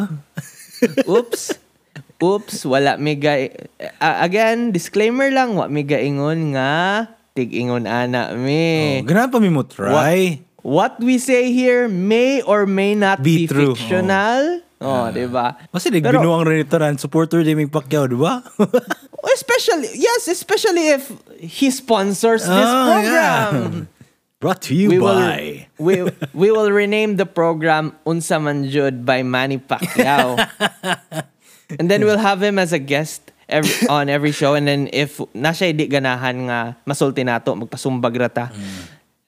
[1.12, 1.44] Oops.
[2.20, 3.48] Oops, wala may ga...
[4.00, 9.00] Ah, again, disclaimer lang, wa may gaingon nga tig-ingon ana mi.
[9.00, 10.44] Oh, Ganun pa mi mo try.
[10.60, 14.60] What we say here may or may not Be be, true, fictional.
[14.60, 15.60] Oh, di ba?
[15.76, 18.40] Kasi like, Pero- binuang rin ito supporter ni Ming Pacquiao, di ba?
[19.36, 23.88] Especially, yes, especially if he sponsors this Oh, program.
[24.40, 25.68] Brought to you We will, by...
[25.76, 30.40] we, we will rename the program Unsa Man Jud by Manny Pacquiao.
[31.80, 34.56] and then we'll have him as a guest every, on every show.
[34.56, 38.48] And then if na siya di ganahan nga masulti nato, magpasumbag rata.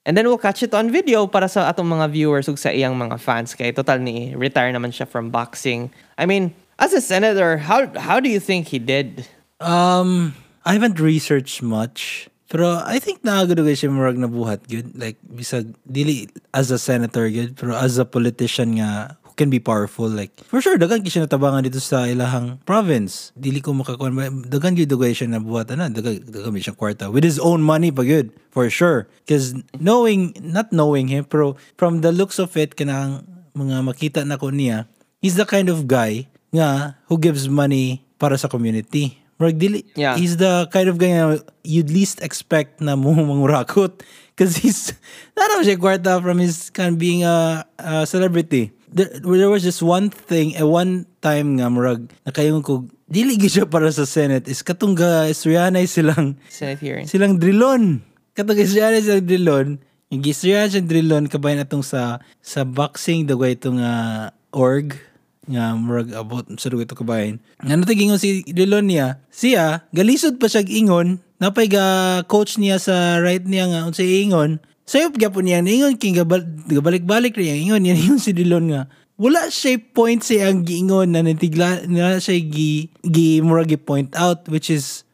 [0.02, 2.98] And then we'll catch it on video para sa atong mga viewers ug sa iyang
[2.98, 3.54] mga fans.
[3.54, 5.94] Kay total ni retire naman siya from boxing.
[6.18, 9.30] I mean, as a senator, how how do you think he did?
[9.62, 10.34] Um,
[10.66, 12.32] I haven't researched much.
[12.52, 14.92] Pero I think nakagudugay siya murag na buhat good.
[15.00, 20.06] Like, bisag, dili as a senator good, pero as a politician nga, can be powerful.
[20.06, 23.34] Like, for sure, dagan siya natabangan dito sa ilahang province.
[23.34, 24.14] Dili ko makakuha.
[24.46, 25.74] Dagan gyud dugay siya na buhat.
[25.74, 27.10] Ano, dagan, dagan siya kwarta.
[27.10, 29.10] With his own money pa good, for sure.
[29.26, 33.26] Because knowing, not knowing him, pero from the looks of it, kanang
[33.58, 34.86] mga makita na ko niya,
[35.18, 39.18] he's the kind of guy nga who gives money para sa community.
[39.42, 40.22] Murag dili, Yeah.
[40.22, 44.06] he's the kind of guy na you'd least expect na mo mangurakot.
[44.38, 44.94] Because he's,
[45.38, 48.70] not siya kwarta from his kind of being a, a celebrity.
[48.92, 53.64] There, there was just one thing, eh, one time nga, murag, nakayong ko, dili siya
[53.64, 57.08] para sa Senate, is katong ga, istoryanay silang, Senate hearing.
[57.08, 58.04] silang drilon.
[58.36, 59.68] Katong istoryanay silang drilon,
[60.12, 65.00] yung gistoryanay silang drilon, kabayan atong sa, sa boxing, dagway itong uh, org,
[65.48, 67.42] nga murag about sa dugo ito kabayan.
[67.66, 73.18] Nga natagingon si Drilon niya, siya, galisod pa siya ingon, napay ga coach niya sa
[73.18, 77.96] right niya nga, unsay ingon, sayop gyapon niya, ingon, king gabal, gabalik-balik rin ingon, yan
[78.04, 78.82] ingon si Drilon nga.
[79.16, 84.44] Wala siya point siya ang giingon na natigla, na siya gi, gi, murag gi-point out,
[84.52, 85.08] which is,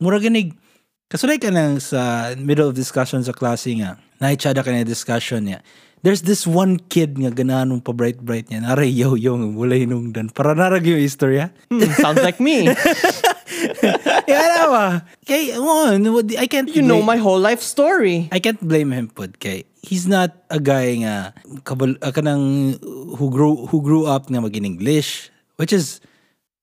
[0.00, 0.56] murag ganig,
[1.12, 5.44] kasulay ka nang sa middle of discussion sa klase nga, naitsada ka na yung discussion
[5.44, 5.60] niya.
[5.98, 8.62] There's this one kid nga ganahan pa-bright-bright niya.
[8.62, 10.30] Naray yaw-yaw nga wala hinungdan.
[10.30, 11.50] Para narag yung istorya.
[11.66, 12.70] Hmm, sounds like me.
[14.58, 14.84] Na ba?
[15.24, 15.88] Kay, oh,
[16.36, 18.28] I can't You know my whole life story.
[18.32, 21.32] I can't blame him pod kay he's not a guy nga
[21.64, 22.76] kabal uh, kanang
[23.16, 26.02] who grew who grew up nga magin English which is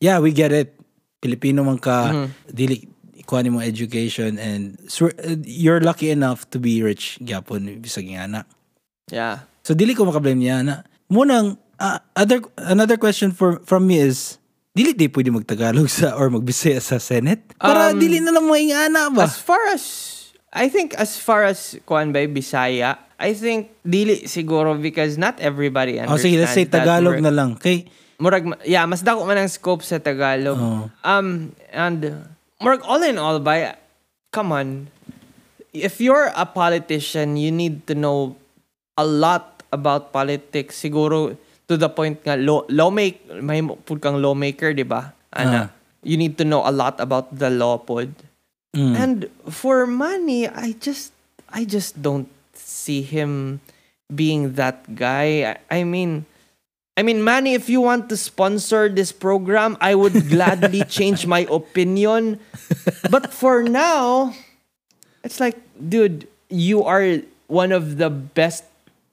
[0.03, 0.75] yeah we get it
[1.23, 2.11] Filipino man ka
[2.51, 2.85] dili
[3.17, 4.77] ikuha ni mo education and
[5.47, 8.41] you're lucky enough to be rich gyapon bisag nga na
[9.05, 9.45] Yeah.
[9.61, 10.75] so dili ko makablame niya na
[11.13, 14.41] munang uh, other another question for from me is
[14.75, 18.53] dili di pwede magtagalog sa or magbisaya sa Senate para Um, dili na lang mo
[18.59, 19.83] ingana ba As far as
[20.51, 25.95] I think as far as kuan ba Bisaya, I think dili siguro because not everybody
[25.99, 26.23] oh understands.
[26.27, 29.83] sige let's say that Tagalog na lang kay Murag yeah, mas dako man ang scope
[29.83, 30.55] sa Tagalog.
[30.55, 30.87] Oh.
[31.03, 32.31] Um and
[32.63, 33.75] murag all in all by
[34.31, 34.87] come on.
[35.75, 38.39] If you're a politician, you need to know
[38.95, 41.35] a lot about politics siguro
[41.67, 45.13] to the point nga law lawmake may pud kang lawmaker, di ba?
[45.33, 45.57] Ana.
[45.57, 45.67] Ah.
[46.05, 48.13] You need to know a lot about the law pod.
[48.77, 48.93] Mm.
[48.93, 49.17] And
[49.49, 51.15] for money, I just
[51.49, 53.61] I just don't see him
[54.13, 55.57] being that guy.
[55.57, 56.29] I, I mean
[56.95, 61.43] I mean Manny, if you want to sponsor this program, I would gladly change my
[61.51, 62.39] opinion.
[63.11, 64.31] But for now,
[65.19, 68.63] it's like, dude, you are one of the best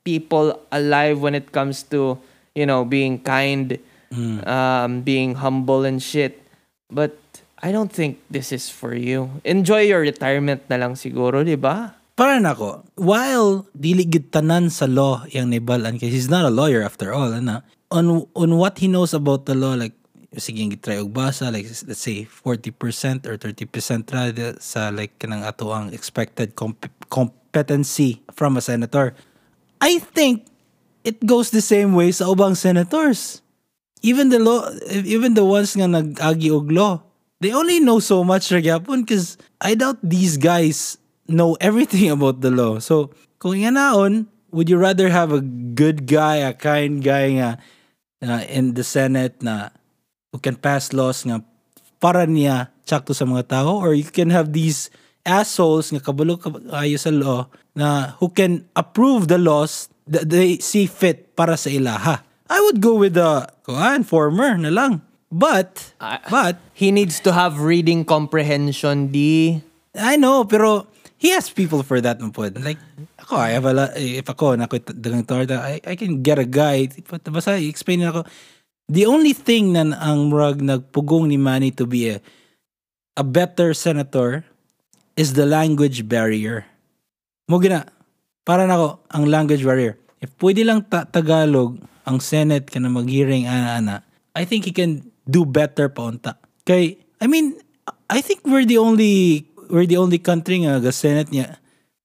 [0.05, 2.19] people alive when it comes to,
[2.55, 3.79] you know, being kind,
[4.47, 6.43] um, being humble and shit.
[6.91, 7.17] But
[7.63, 9.41] I don't think this is for you.
[9.45, 12.03] Enjoy your retirement na lang siguro, di ba?
[12.13, 16.85] para nako while dili gid tanan sa law yang nibalan kay he's not a lawyer
[16.85, 19.97] after all ana on on what he knows about the law like
[20.37, 24.29] sige gitry og basa like let's say 40% or 30% ra
[24.61, 29.17] sa like kanang ato ang expected comp- competency from a senator
[29.81, 30.52] I think
[31.05, 33.43] it goes the same way sa ubang senators.
[34.03, 37.03] Even the law even the ones nga nag-agi og law
[37.39, 40.99] they only know so much ra cuz I doubt these guys
[41.31, 42.83] know everything about the law.
[42.83, 45.43] So kung nga naon would you rather have a
[45.75, 47.59] good guy a kind guy nga
[48.47, 49.75] in the senate na
[50.31, 51.43] who can pass laws nga
[51.99, 53.79] para niya sakto sa mga tao?
[53.79, 54.91] Or you can have these
[55.23, 57.47] assholes nga kabalo kayo sa law
[57.79, 62.23] na who can approve the laws they see fit para sa ilaha.
[62.53, 65.01] I would go with the kuan former na lang.
[65.33, 65.97] But
[66.29, 69.65] but He needs to have reading comprehension, di.
[69.97, 72.51] I know pero he has people for that po.
[72.53, 72.81] Like
[73.23, 76.49] ako I have a lot, if ako na dagang torta I, I can get a
[76.49, 78.27] guy basta explain na ako
[78.89, 82.21] the only thing na ang murag nagpugong ni Manny to be a,
[83.17, 84.45] a better senator
[85.17, 86.65] is the language barrier.
[87.49, 87.85] Mo gina,
[88.43, 89.99] para nako ang language barrier.
[90.23, 94.07] if pwede lang ta- Tagalog ang Senate ka na mag-hearing ana-ana,
[94.39, 96.39] I think he can do better pa unta.
[96.63, 97.59] Kay, I mean,
[98.07, 101.59] I think we're the only we're the only country nga ga Senate niya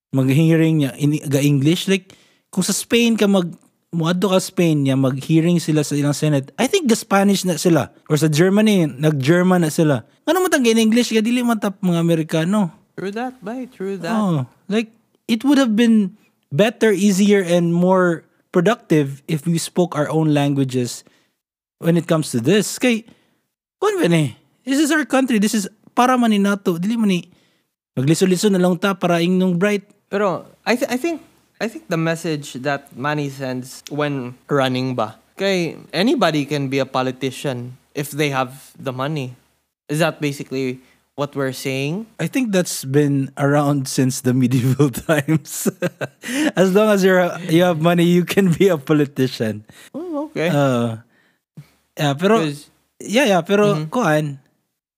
[0.09, 2.15] mag-hearing niya in ga English like
[2.49, 3.51] kung sa Spain ka mag
[3.91, 7.91] muadto ka Spain niya mag-hearing sila sa ilang Senate I think ga Spanish na sila
[8.07, 11.75] or sa Germany nag-German na sila ano man tang in English ka dili man tap
[11.83, 13.67] mga Amerikano True that, bay.
[13.67, 14.15] True that.
[14.15, 14.95] oh like
[15.27, 16.15] it would have been
[16.51, 21.03] better easier and more productive if we spoke our own languages
[21.79, 23.03] when it comes to this kay
[23.77, 24.33] kun eh,
[24.63, 27.27] this is our country this is para man ni nato dili man ni
[27.97, 31.19] magliso-liso na lang ta para ingnong bright Pero I th- I think
[31.59, 36.87] I think the message that Manny sends when running ba, kay anybody can be a
[36.87, 39.35] politician if they have the money.
[39.89, 40.79] Is that basically
[41.17, 42.05] what we're saying?
[42.21, 45.67] I think that's been around since the medieval times.
[46.55, 49.65] as long as you're you have money, you can be a politician.
[49.97, 50.53] Oh, okay.
[50.53, 51.01] Uh,
[51.97, 52.45] yeah, pero
[53.01, 54.39] yeah, yeah, pero kuan,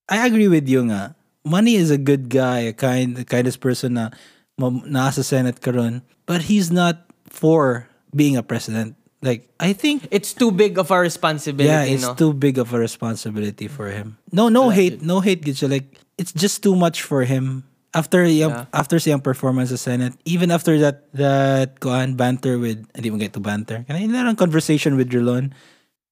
[0.06, 1.16] I agree with you nga.
[1.40, 4.12] Money is a good guy, a kind, the kindest person na
[4.60, 8.92] nasa Senate karon, but he's not for being a president.
[9.24, 12.12] Like I think it's too big of a responsibility, yeah, it's no?
[12.12, 14.20] too big of a responsibility for him.
[14.32, 15.44] No, no hate, no hate.
[15.44, 15.68] Siya.
[15.68, 17.64] Like it's just too much for him.
[17.90, 18.70] After Yeah.
[18.70, 23.34] after siyang performance sa Senate, even after that that kuan banter with, hindi mo get
[23.34, 23.82] to banter.
[23.88, 25.50] Kana ilang conversation with Rilon.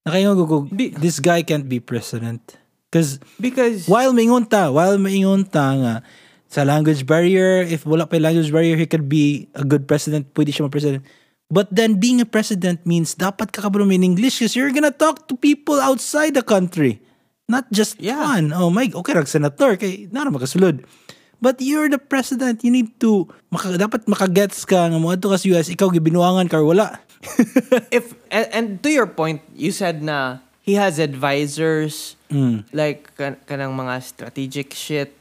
[0.03, 2.59] Nakayo go Bi- this guy can't be president.
[2.91, 5.95] Because because while mingon ta, while mingon ta nga
[6.51, 10.51] sa language barrier, if wala pa language barrier, he could be a good president, pwede
[10.51, 11.05] siya ma-president.
[11.53, 15.37] But then being a president means dapat ka in English because you're gonna talk to
[15.37, 17.01] people outside the country.
[17.49, 18.21] Not just Yeah.
[18.21, 18.53] one.
[18.53, 20.85] Oh my, okay rag senator kay na makasulod.
[21.41, 25.41] But you're the president, you need to maka, dapat makagets ka nga mo adto ka
[25.41, 27.01] sa US, ikaw gibinuangan ka or wala.
[27.95, 32.21] if and, and to your point, you said na he has advisors
[32.77, 35.17] like kan- kanang mga strategic shit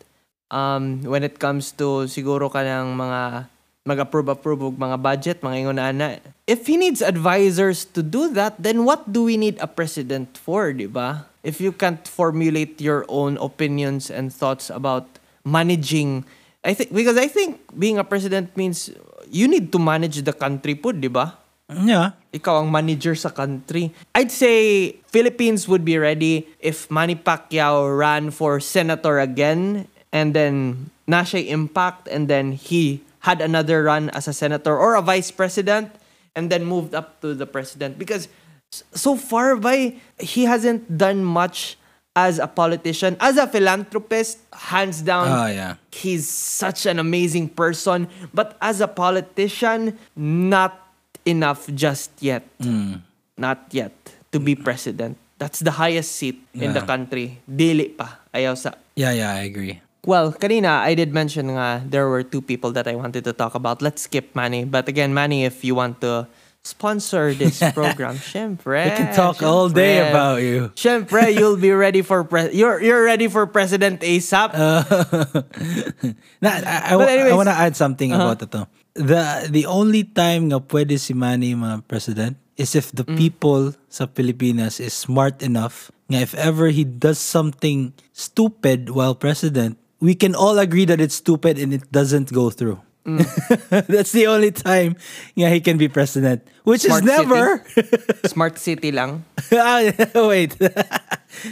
[0.52, 3.48] um when it comes to siguro kanang mga
[3.88, 6.10] mag-approve approve og mga budget mga ingon na ana.
[6.44, 10.76] If he needs advisors to do that, then what do we need a president for,
[10.76, 11.32] di ba?
[11.48, 15.08] If you can't formulate your own opinions and thoughts about
[15.48, 16.28] managing
[16.68, 18.92] I think because I think being a president means
[19.32, 21.40] you need to manage the country po, di ba?
[21.72, 22.16] Yeah.
[22.38, 23.90] ikaw ang manager sa country.
[24.14, 30.88] I'd say Philippines would be ready if Manny Pacquiao ran for senator again and then
[31.10, 35.36] na siya impact and then he had another run as a senator or a vice
[35.36, 35.92] president
[36.32, 38.00] and then moved up to the president.
[38.00, 38.32] Because
[38.72, 41.76] so far by he hasn't done much
[42.16, 43.20] as a politician.
[43.20, 44.40] As a philanthropist
[44.72, 45.76] hands down Oh yeah.
[45.92, 48.08] he's such an amazing person.
[48.32, 50.80] But as a politician not
[51.28, 52.48] enough just yet.
[52.64, 53.04] Hmm.
[53.36, 53.94] Not yet
[54.32, 55.20] to be president.
[55.38, 57.38] That's the highest seat in the country.
[57.46, 58.24] Dili pa.
[58.34, 59.78] Ayaw sa Yeah, yeah, I agree.
[60.08, 63.54] Well Karina, I did mention nga there were two people that I wanted to talk
[63.54, 66.26] about let's skip Manny but again Manny if you want to
[66.64, 70.68] sponsor this program syempre We can talk all day about you.
[70.76, 74.52] Syempre, you'll be ready for pre- you're you're ready for President ASAP.
[76.44, 78.36] na, I, I, But wa- I want to add something uh-huh.
[78.36, 78.62] about ito.
[79.00, 83.16] The the only time nga pwede si Manny mga president is if the Mm.
[83.16, 89.80] people sa Pilipinas is smart enough nga if ever he does something stupid while president,
[90.00, 92.80] we can all agree that it's stupid and it doesn't go through.
[93.08, 93.24] Mm.
[93.88, 94.96] That's the only time
[95.36, 97.64] yeah, he can be president, which Smart is never.
[98.28, 99.24] Smart city lang.
[99.54, 99.80] Ah,
[100.28, 100.60] Wait.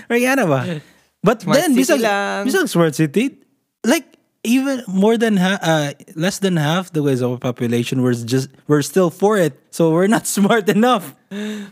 [0.09, 0.81] Mariana ba?
[1.23, 2.45] But Smart then, city bisag, lang.
[2.47, 3.37] bisag smart city,
[3.85, 4.05] like,
[4.43, 8.45] even more than ha- uh, less than half the ways of our population we're just
[8.69, 11.15] we're still for it so we're not smart enough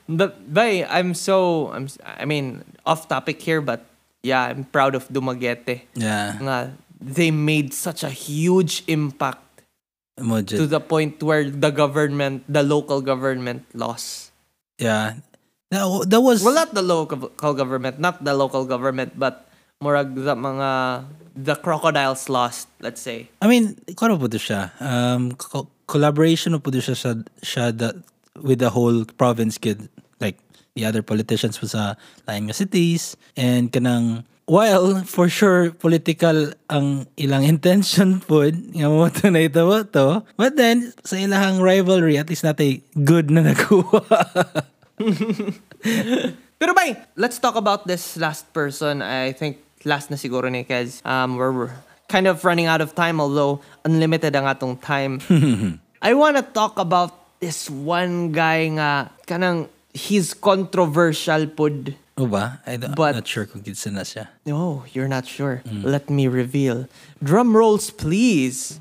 [0.09, 3.85] But bay, I'm so I'm I mean off topic here but
[4.23, 5.83] yeah, I'm proud of Dumaguete.
[5.93, 6.57] yeah Nga
[7.03, 9.43] they made such a huge impact
[10.17, 14.31] mo to the point where the government, the local government lost.
[14.79, 15.19] yeah
[15.69, 17.17] that, that was Well, not the local
[17.53, 19.49] government, not the local government, but
[19.83, 20.69] murag the mga
[21.35, 23.27] the crocodiles lost, let's say.
[23.41, 27.97] I mean kano po siya um co- collaboration po to siya siya that,
[28.39, 29.89] with the whole province kid
[30.21, 30.37] like
[30.75, 37.07] the other politicians po sa lain nga cities and kanang while for sure political ang
[37.15, 42.27] ilang intention po nga mo to na ito to but then sa ilang rivalry at
[42.27, 43.91] least natay good na nakuha
[46.63, 49.03] Pero bay, let's talk about this last person.
[49.03, 51.03] I think last na siguro ni Kez.
[51.03, 51.67] Um, we're
[52.07, 55.19] kind of running out of time although unlimited ang atong time.
[56.07, 57.11] I want to talk about
[57.43, 61.95] this one guy nga kanang he's controversial pod.
[62.17, 62.61] O ba?
[62.65, 64.27] I don't, But- I'm not sure kung kinsa na siya.
[64.45, 65.61] No, you're not sure.
[65.65, 66.85] Let me reveal.
[67.23, 68.77] Drum rolls, please.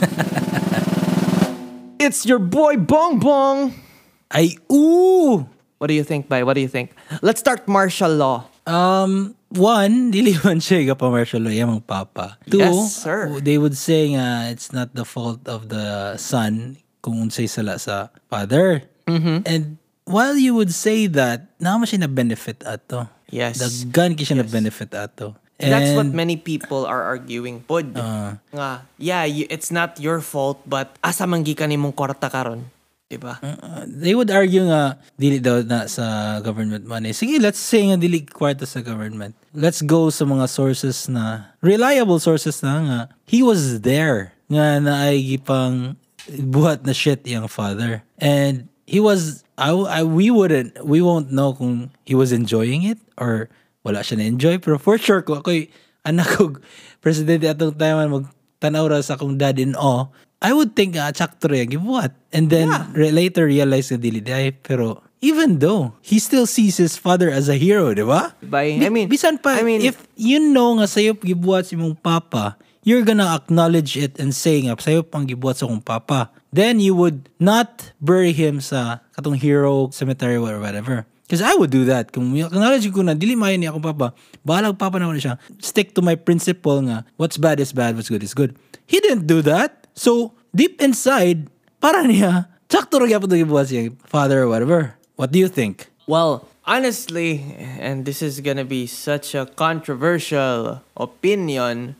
[1.98, 3.74] it's your boy Bong Bong.
[4.30, 5.46] Ay, ooh!
[5.78, 6.42] What do you think, Bay?
[6.44, 6.92] What do you think?
[7.22, 8.44] Let's start martial law.
[8.66, 12.38] Um, one, dili man siya pa martial law yung papa.
[12.50, 13.40] Two, Yes, sir.
[13.40, 18.08] they would say nga it's not the fault of the son kung unsay sala sa
[18.28, 18.84] father.
[19.10, 19.38] Mm-hmm.
[19.46, 19.64] And
[20.06, 23.10] while you would say that, naman siya na benefit ato.
[23.30, 23.58] Yes.
[23.58, 25.34] Daggan ki siya na benefit ato.
[25.60, 27.92] That's what And, many people are arguing pod.
[27.92, 32.64] nga, yeah, you, it's not your fault, but asa man gikan nimong kwarta karon,
[33.12, 33.36] 'di ba?
[33.44, 37.12] uh, they would argue nga dili daw na sa government money.
[37.12, 39.36] Sige, let's say nga dili kwarta sa government.
[39.52, 42.98] Let's go sa mga sources na reliable sources na nga
[43.28, 46.00] he was there nga naay gipang
[46.40, 48.00] buhat na shit yung father.
[48.16, 52.98] And he was I, I we wouldn't we won't know kung he was enjoying it
[53.14, 53.46] or
[53.86, 54.58] wala siya na-enjoy.
[54.58, 55.70] Pero for sure kung ako'y
[56.02, 56.58] anak ko
[57.04, 58.26] presidente atong time mag
[58.58, 60.10] tanaw ra sa akong dad in awe
[60.42, 64.50] I would think ah tsakto ra gibuhat and then re- later realize na dili day
[64.50, 68.32] pero even though he still sees his father as a hero di ba?
[68.40, 72.00] By, I mean, bisan pa I mean, if you know nga sayo gibuhat si mong
[72.00, 76.80] papa you're gonna acknowledge it and say nga sayo pang gibuhat sa akong papa then
[76.80, 81.86] you would not bury him sa katong hero cemetery or whatever Because I would do
[81.86, 82.10] that.
[82.10, 84.10] Kung acknowledge ko na, dili mayo ni papa,
[84.42, 85.38] bahalag papa na siya.
[85.62, 88.58] Stick to my principle nga, what's bad is bad, what's good is good.
[88.90, 89.86] He didn't do that.
[89.94, 91.46] So, deep inside,
[91.78, 94.98] para niya, sakto rin yapon gibuhat siya, father or whatever.
[95.14, 95.86] What do you think?
[96.10, 97.46] Well, honestly,
[97.78, 101.94] and this is gonna be such a controversial opinion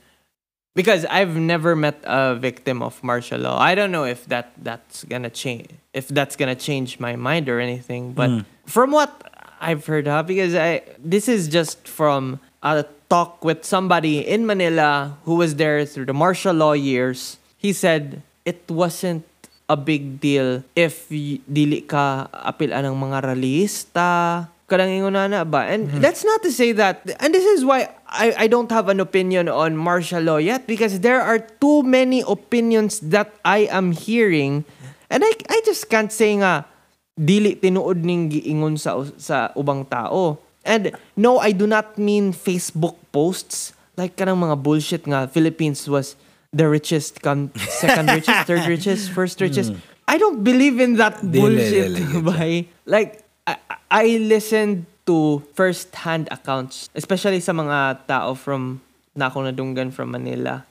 [0.81, 3.61] because I've never met a victim of martial law.
[3.61, 7.61] I don't know if that that's gonna change if that's gonna change my mind or
[7.61, 8.17] anything.
[8.17, 8.41] But hmm.
[8.65, 9.13] from what
[9.61, 15.21] I've heard, huh, because I this is just from a talk with somebody in Manila
[15.29, 17.37] who was there through the martial law years.
[17.61, 19.29] He said it wasn't
[19.69, 25.99] a big deal if y- dili ka apilan ng mga realista na ba and hmm.
[25.99, 29.49] that's not to say that and this is why I, I don't have an opinion
[29.49, 34.65] on martial law yet because there are too many opinions that I am hearing.
[35.09, 36.67] And I, I just can't say nga
[37.15, 40.43] dili tinuod ning giingon sa sa ubang tao.
[40.67, 43.73] And no I do not mean Facebook posts.
[43.95, 46.19] Like kanang mga bullshit nga Philippines was
[46.51, 49.71] the richest con- second richest third richest first richest.
[49.71, 49.83] Hmm.
[50.11, 52.25] I don't believe in that Dili, bullshit dili, dili.
[52.27, 52.51] by
[52.91, 53.55] like I,
[53.91, 58.79] I listened to first-hand accounts especially sa mga tao from
[59.19, 60.63] na nadunggan from Manila.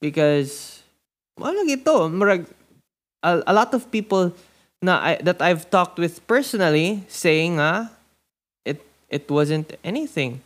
[0.00, 0.80] Because
[1.36, 2.48] wala gito murag
[3.20, 4.32] a, a lot of people
[4.80, 7.92] na I, that I've talked with personally saying ah,
[8.64, 8.80] it
[9.12, 10.40] it wasn't anything.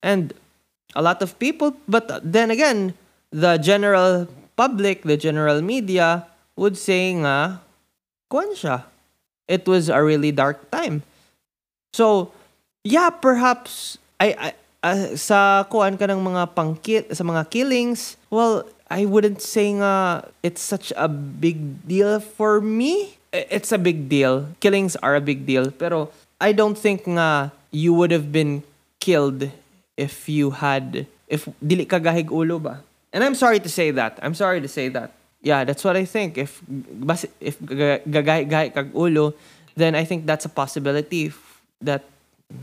[0.00, 0.32] And
[0.96, 2.96] a lot of people but then again
[3.28, 4.24] the general
[4.56, 6.24] public the general media
[6.56, 7.60] would say nga
[8.32, 8.88] kuan siya?
[9.44, 11.04] It was a really dark time.
[11.92, 12.32] So
[12.84, 14.50] yeah perhaps I, I
[14.84, 20.26] ah, sa kuan ka ng mga pangkit sa mga killings well I wouldn't say nga
[20.42, 23.14] it's such a big deal for me.
[23.30, 24.50] It's a big deal.
[24.58, 25.70] Killings are a big deal.
[25.70, 26.10] Pero
[26.42, 28.66] I don't think nga you would have been
[28.98, 29.54] killed
[29.94, 32.82] if you had if dili ka gahig ulo ba.
[33.14, 34.18] And I'm sorry to say that.
[34.26, 35.14] I'm sorry to say that.
[35.38, 36.34] Yeah that's what I think.
[36.34, 39.38] If bas if ga- gagahig kag ulo
[39.78, 41.30] then I think that's a possibility
[41.78, 42.02] that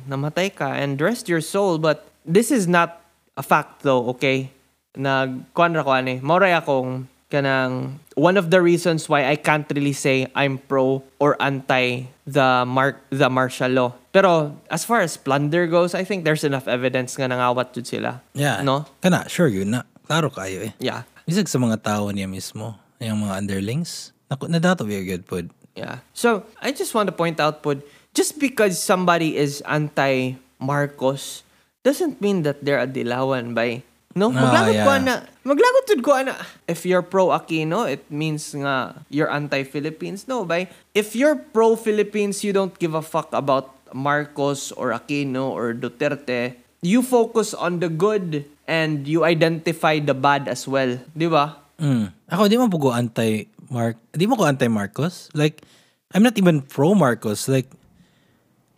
[0.07, 3.01] namatay ka and rest your soul but this is not
[3.35, 4.51] a fact though okay
[4.97, 9.67] nag kuan ra ko ani moray akong kanang one of the reasons why I can't
[9.75, 15.19] really say I'm pro or anti the mark the martial law pero as far as
[15.19, 18.63] plunder goes I think there's enough evidence nga nangawat jud sila Yeah.
[18.63, 19.83] no Kana, sure yun na.
[20.07, 20.73] Klaro kayo eh.
[20.79, 25.51] yeah Bisag sa mga tao niya mismo, yung mga underlings, naku, nadato ba good pod.
[25.75, 25.99] Yeah.
[26.15, 27.83] So I just want to point out, Pud,
[28.17, 31.45] just because somebody is anti Marcos
[31.85, 33.85] doesn't mean that they're a dilawan by
[34.17, 34.97] no Ah, maglagot ko yeah.
[34.97, 35.15] ana
[35.45, 36.33] maglagot jud ko ana
[36.65, 40.65] if you're pro Aquino it means nga you're anti Philippines no by
[40.97, 46.57] if you're pro Philippines you don't give a fuck about Marcos or Aquino or Duterte
[46.81, 52.09] you focus on the good and you identify the bad as well di ba Mm.
[52.33, 55.29] Ako, di mo po anti Mark, di mo ko anti Marcos.
[55.37, 55.61] Like,
[56.09, 57.45] I'm not even pro Marcos.
[57.45, 57.69] Like,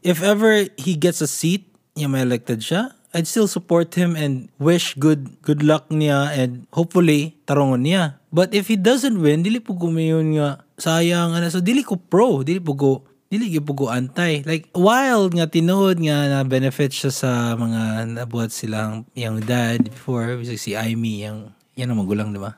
[0.04, 4.54] if ever he gets a seat, yung may elected siya, I'd still support him and
[4.62, 8.22] wish good good luck niya and hopefully tarongon niya.
[8.30, 11.50] But if he doesn't win, dili po gumayon nga sayang ano.
[11.50, 12.92] So dili ko pro dili po ko
[13.30, 18.10] dili gyud po ko anti like while nga tinuod nga na benefit siya sa mga
[18.18, 22.58] nabuhat silang yung dad before bisag si Amy yung yan ang magulang di ba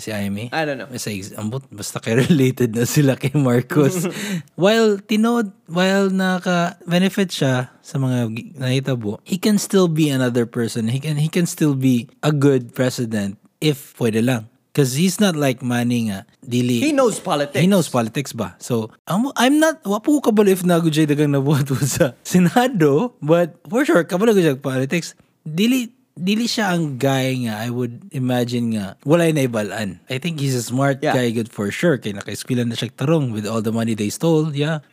[0.00, 0.88] si Amy I don't know.
[0.96, 4.08] sa ambot basta kay related na sila kay Marcos
[4.60, 10.88] while tinod while naka benefit siya sa mga nahitabo he can still be another person
[10.88, 15.36] he can he can still be a good president if pwede lang because he's not
[15.36, 17.60] like Manny nga dili He knows politics.
[17.60, 18.56] He knows politics ba?
[18.56, 23.84] So, I'm, I'm not, wapo ko kabalo if nagujay dagang nabuhat sa Senado, but for
[23.84, 25.12] sure, kabalo ko politics.
[25.44, 30.00] Dili, dili siya ang guy nga I would imagine nga wala na ibalaan.
[30.06, 31.16] I think he's a smart Yeah.
[31.16, 31.96] guy good for sure.
[31.96, 34.52] Kaya naka-eskwela na siya tarong with all the money they stole.
[34.52, 34.84] Yeah.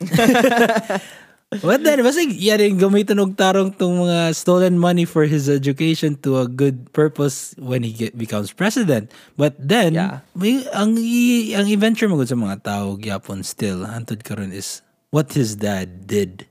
[1.50, 6.14] But then, basta yan yung gamitan og tarong tong mga stolen money for his education
[6.22, 9.10] to a good purpose when he get, becomes president.
[9.34, 10.22] But then, Yeah.
[10.38, 15.34] may, ang, i- ang adventure mo sa mga tao gyapon still, antod karon is what
[15.34, 16.46] his dad did.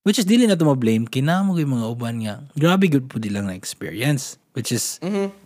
[0.00, 2.34] Which is, dili na ito ma-blame, kinamo yung mga uban nga.
[2.56, 4.40] Grabe good po dilang na experience.
[4.56, 4.96] Which is,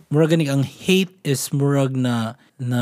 [0.07, 2.81] murag ganig, ang hate is murag na, na,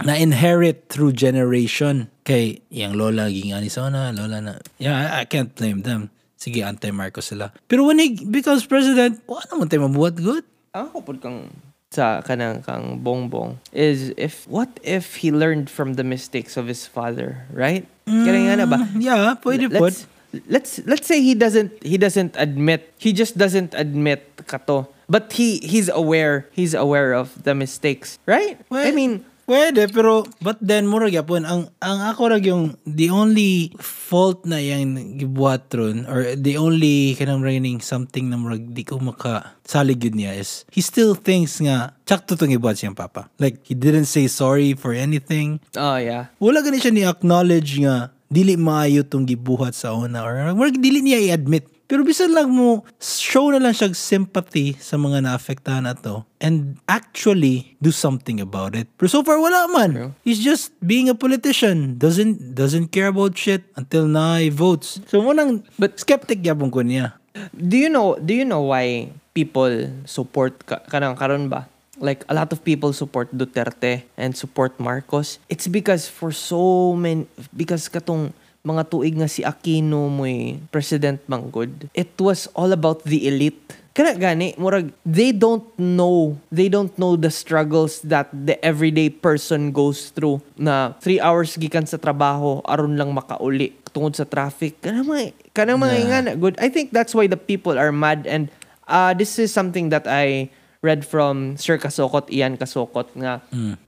[0.00, 5.52] na inherit through generation kay yang lola ging una lola na yeah I, I can't
[5.52, 6.08] blame them
[6.40, 10.88] sige anti Marcos sila pero when he becomes president wala naman tayo mabuhat good Ang
[10.94, 11.50] ako po kang
[11.90, 16.86] sa kanang kang bongbong is if what if he learned from the mistakes of his
[16.86, 17.82] father, right?
[18.06, 18.78] Kaya nga na ba?
[18.94, 20.06] yeah pwede po let's,
[20.48, 25.58] let's let's say he doesn't he doesn't admit he just doesn't admit kato but he
[25.66, 29.14] he's aware he's aware of the mistakes right i Well, mean
[29.50, 34.62] Pwede, pero but then mura gyapon ang ang ako ra yung the only fault na
[34.62, 39.98] yang gibuhat ron or the only kanang raining something na murag di ko maka salig
[40.06, 43.26] yun niya is he still thinks nga tsak to tong gibuhat siyang papa.
[43.42, 45.58] Like he didn't say sorry for anything.
[45.74, 50.38] oh yeah Wala gani siya ni acknowledge nga dili maayo tong gibuhat sa una or
[50.54, 51.66] murag dili niya i-admit.
[51.90, 57.74] Pero bisan lang mo show na lang siya sympathy sa mga naafektahan ato and actually
[57.82, 58.86] do something about it.
[58.94, 60.14] Pero so far wala man.
[60.22, 61.98] He's just being a politician.
[61.98, 65.02] Doesn't doesn't care about shit until na votes.
[65.10, 67.18] So mo nang but skeptic yapon ko niya.
[67.54, 69.70] do you know do you know why people
[70.04, 71.70] support ka, kanang karon ba
[72.00, 75.38] like a lot of people support Duterte and support Marcos.
[75.48, 81.88] It's because for so many because katong mga tuig nga si Aquino mo'y president manggod
[81.96, 83.60] it was all about the elite.
[83.96, 89.72] Kana gani murag they don't know they don't know the struggles that the everyday person
[89.74, 94.78] goes through na 3 hours gikan sa trabaho aron lang makauli tungod sa traffic.
[94.78, 96.36] Kana mga kana mga Yeah.
[96.38, 96.54] good.
[96.62, 98.46] I think that's why the people are mad and
[98.86, 100.50] uh this is something that i
[100.82, 103.40] read from Sir Kasokot Ian Kasokot nga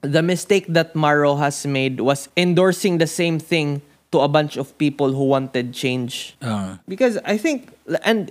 [0.05, 3.80] the mistake that Maro has made was endorsing the same thing
[4.12, 6.76] to a bunch of people who wanted change Ah.
[6.84, 7.72] because I think,
[8.05, 8.28] and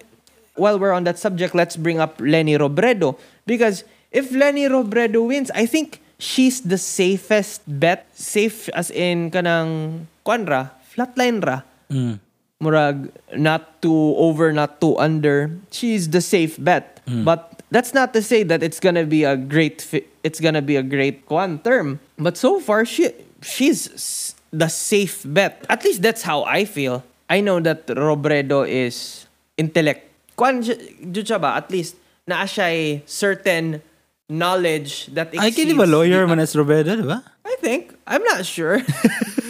[0.53, 3.17] while we're on that subject, let's bring up Lenny Robredo.
[3.49, 3.81] Because
[4.13, 8.05] if Lenny Robredo wins, I think she's the safest bet.
[8.13, 11.65] Safe as in kanang kwanra, flatline ra.
[11.89, 12.19] Mm.
[12.61, 13.09] Murag,
[13.41, 15.49] not too over, not too under.
[15.73, 17.01] She's the safe bet.
[17.09, 20.75] But that's not to say that it's gonna be a great, fi- it's gonna be
[20.75, 21.99] a great kwan term.
[22.19, 23.09] But so far, she
[23.41, 25.65] she's the safe bet.
[25.71, 27.03] At least that's how I feel.
[27.31, 30.11] I know that Robredo is intellect.
[30.35, 31.55] Kwan siya ba?
[31.55, 31.95] At least
[32.27, 33.81] naa siya certain
[34.27, 37.23] knowledge that kini exceeds ba lawyer man as Roberto, di ba?
[37.47, 37.95] I think.
[38.05, 38.83] I'm not sure.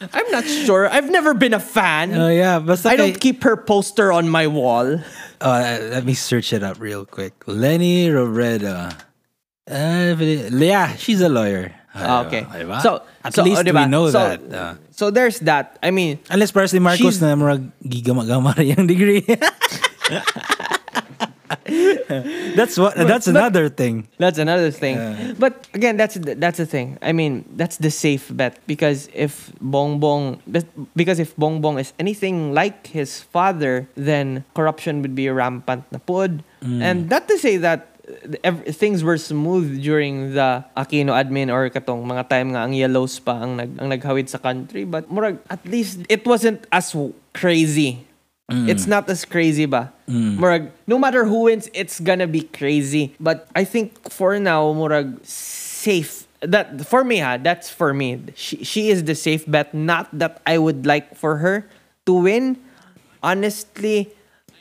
[0.00, 0.88] I'm not sure.
[0.88, 2.14] I've never been a fan.
[2.14, 4.98] Oh yeah, basta I don't keep her poster on my wall.
[5.40, 7.34] Uh, let me search it up real quick.
[7.46, 8.90] Lenny Robredo.
[9.70, 10.14] Uh,
[10.50, 11.72] yeah, she's a lawyer.
[11.94, 12.42] Ah, okay.
[12.42, 12.82] Diba?
[12.82, 13.84] So, at so, least oh, diba?
[13.86, 14.40] we know So- that.
[14.52, 15.78] uh, So there's that.
[15.82, 19.26] I mean, unless si Marcos na murag gigama-gama yung degree.
[22.56, 22.94] that's what.
[22.96, 24.08] that's but- another thing.
[24.18, 24.98] that's another thing.
[25.38, 26.98] but again, that's the- that's the thing.
[27.02, 30.40] I mean, that's the safe bet because if Bongbong
[30.96, 36.42] because if Bongbong is anything like his father, then corruption would be rampant na pod.
[36.64, 37.92] And not to say that
[38.44, 43.20] uh, things were smooth during the Aquino admin or katong mga time nga ang yellows
[43.20, 47.12] pa ang nag ang naghawid sa country but murag at least it wasn't as w-
[48.50, 49.92] crazy It's not as crazy ba?
[50.08, 53.14] Murag, no matter who wins, it's gonna be crazy.
[53.18, 56.26] But I think for now, murag, safe.
[56.44, 58.20] That for me ha, that's for me.
[58.36, 59.72] She she is the safe bet.
[59.72, 61.64] Not that I would like for her
[62.04, 62.60] to win.
[63.24, 64.12] Honestly,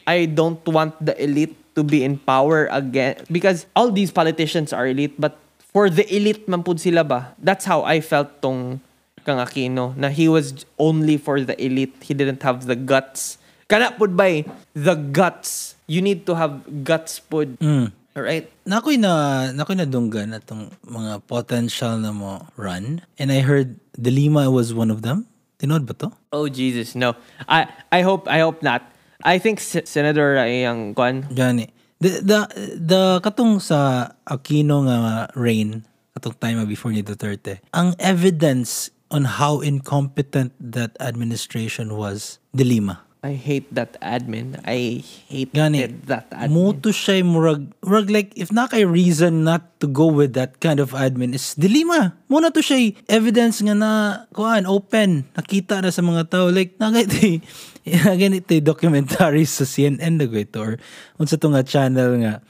[0.08, 4.88] I don't want the elite to be in power again because all these politicians are
[4.88, 5.20] elite.
[5.20, 7.36] But for the elite man pud sila ba.
[7.36, 8.80] That's how I felt tong
[9.28, 11.96] kang Aquino na he was only for the elite.
[12.00, 13.43] He didn't have the guts.
[13.74, 14.46] Kana pud bay
[14.78, 15.74] the guts.
[15.90, 17.58] You need to have guts pud.
[17.58, 17.90] Mm.
[18.14, 18.54] Alright?
[18.70, 24.14] Nakoy na nakoy na dunggan atong mga potential na mo run and I heard De
[24.14, 25.26] Lima was one of them.
[25.58, 26.14] Tinod ba to?
[26.30, 27.18] Oh Jesus, no.
[27.50, 28.86] I I hope I hope not.
[29.26, 31.26] I think S- Senator ay ang kwan.
[31.34, 31.74] Gani.
[31.98, 32.40] The, the,
[32.78, 39.64] the katong sa Aquino nga reign, katong time before ni Duterte, ang evidence on how
[39.64, 43.08] incompetent that administration was, De Lima.
[43.24, 44.60] I hate that admin.
[44.68, 45.00] I
[45.32, 45.88] hate Gani.
[46.12, 46.52] that admin.
[46.52, 50.84] Muto siya murag, murag like, if na kay reason not to go with that kind
[50.84, 52.20] of admin is De Lima.
[52.28, 53.92] Muna to siya evidence nga na,
[54.36, 56.52] kuan, open, nakita na sa mga tao.
[56.52, 57.40] Like, nagay
[58.20, 60.76] ganito documentaries sa CNN na ito or
[61.16, 62.44] unsa to nga channel nga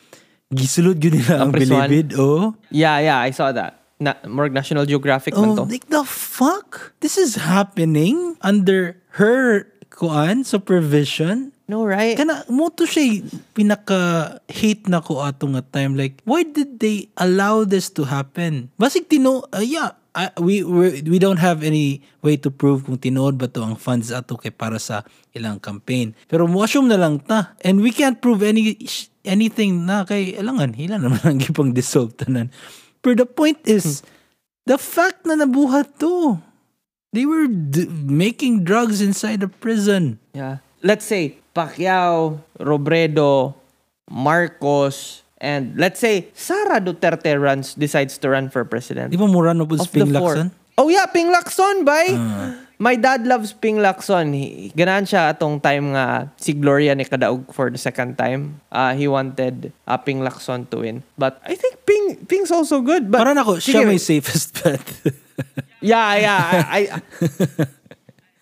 [0.50, 1.86] gisulod gyud nila ang Prisuan.
[1.90, 3.82] bilibid oh Yeah, yeah, I saw that.
[3.98, 5.70] Na, more National Geographic man oh to.
[5.70, 12.20] like the fuck this is happening under her kuan supervision No, right?
[12.20, 13.24] kana mo to siya
[13.56, 15.96] pinaka hate na ko ato nga time.
[15.96, 18.68] Like why did they allow this to happen?
[18.76, 23.00] Basig tino uh, yeah I- we, we we don't have any way to prove kung
[23.02, 25.02] tinuod ba to ang funds ato kay para sa
[25.34, 26.14] ilang campaign.
[26.30, 27.56] Pero mo assume na lang ta.
[27.66, 28.78] And we can't prove any
[29.26, 32.52] anything na kay alangan hila naman ang gipang dissolve tanan.
[33.02, 34.04] But the point is
[34.68, 36.38] the fact na nabuhat to
[37.14, 40.66] they were d- making drugs inside the prison Yeah.
[40.84, 43.56] Let's say Pacquiao, Robredo,
[44.12, 49.14] Marcos, and let's say Sara Duterte runs decides to run for president.
[49.14, 50.12] Di ba po Of sa Ping.
[50.12, 50.48] Lacson?
[50.76, 52.18] Oh yeah, Ping Lacson, bay.
[52.18, 52.60] Ah.
[52.82, 54.34] My dad loves Ping Lacson.
[54.36, 58.60] He, ganahan siya atong time nga si Gloria ni kadaog for the second time.
[58.68, 61.00] Uh, he wanted uh, Ping Lacson to win.
[61.16, 63.08] But I think Ping Ping's also good.
[63.08, 63.88] But Parang ako, siya Sige.
[63.88, 64.84] may safest bet.
[65.84, 66.64] Yeah, yeah.
[66.68, 67.02] I I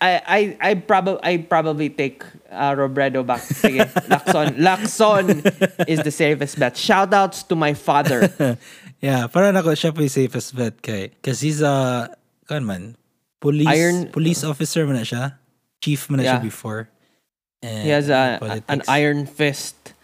[0.02, 3.42] I I, I probably I probably take uh, Robredo back.
[3.42, 4.48] Sige, Lacson.
[4.58, 5.26] Lacson
[5.88, 6.76] is the safest bet.
[6.76, 8.30] Shout outs to my father.
[9.02, 11.10] yeah, parang ako, siya may safest bet kay.
[11.22, 12.10] Kasi he's a,
[12.46, 12.94] kan man,
[13.40, 15.38] police, Iron- police officer man na siya.
[15.82, 16.90] Chief man na siya before.
[17.62, 18.66] And He has a, politics.
[18.70, 19.94] an iron fist,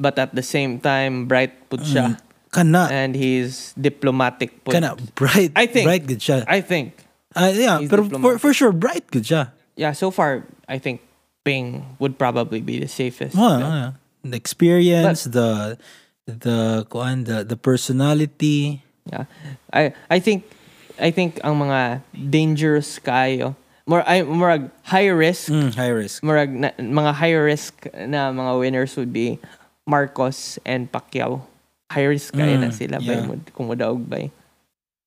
[0.00, 2.16] but at the same time bright put siya.
[2.52, 4.76] Kana, And he's diplomatic put.
[4.76, 5.88] kana, bright, I think.
[5.88, 6.44] bright good siya.
[6.44, 7.00] I think.
[7.32, 8.40] Ah, yeah, he's pero for, diplomatic.
[8.44, 9.56] for sure, bright good siya.
[9.72, 11.00] Yeah, so far I think
[11.48, 13.32] Ping would probably be the safest.
[13.34, 13.66] Well, bet.
[13.72, 13.90] yeah.
[14.22, 15.80] The experience, the,
[16.28, 18.84] the, kuan, the, the personality.
[19.10, 19.24] Yeah.
[19.72, 20.44] I I think
[21.00, 23.56] I think ang mga dangerous kayo
[23.88, 26.22] more ay more high risk Mm, high risk.
[26.22, 29.42] murag na, mga high risk na mga winners would be
[29.88, 31.42] Marcos and Pacquiao.
[31.92, 33.20] High risk kayo na Mm, sila yeah.
[33.28, 34.32] bay kung mudaog bay.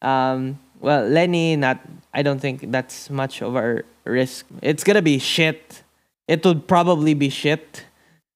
[0.05, 1.81] Um well Lenny not
[2.13, 4.45] I don't think that's much of a risk.
[4.61, 5.81] It's gonna be shit.
[6.29, 7.85] It would probably be shit.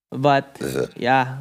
[0.09, 0.57] But
[0.97, 1.37] yeah,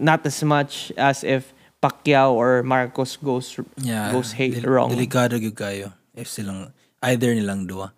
[0.00, 1.52] not as much as if
[1.84, 4.08] Pacquiao or Marcos goes Yeah.
[4.10, 4.88] goes hate del- wrong.
[4.96, 6.72] Delikado gyud kayo if silang
[7.04, 7.92] either nilang duwa.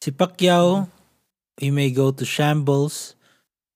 [0.00, 0.88] Si Pacquiao,
[1.60, 3.12] he may go to shambles.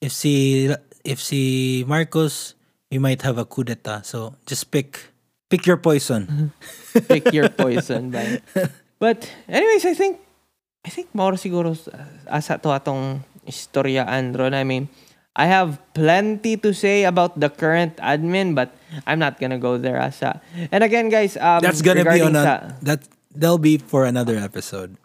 [0.00, 0.72] If si
[1.04, 2.55] if si Marcos,
[2.90, 4.02] he might have a coup d'etat.
[4.06, 5.12] So just pick
[5.50, 6.52] pick your poison.
[7.08, 8.40] pick your poison by.
[8.98, 10.20] But anyways, I think
[10.86, 11.76] I think more siguro
[12.30, 14.54] asa to atong istoryaan ron.
[14.54, 14.88] I mean,
[15.34, 18.72] I have plenty to say about the current admin, but
[19.06, 20.40] I'm not gonna go there asa.
[20.72, 24.96] And again, guys, um, That's gonna be on a, that that'll be for another episode.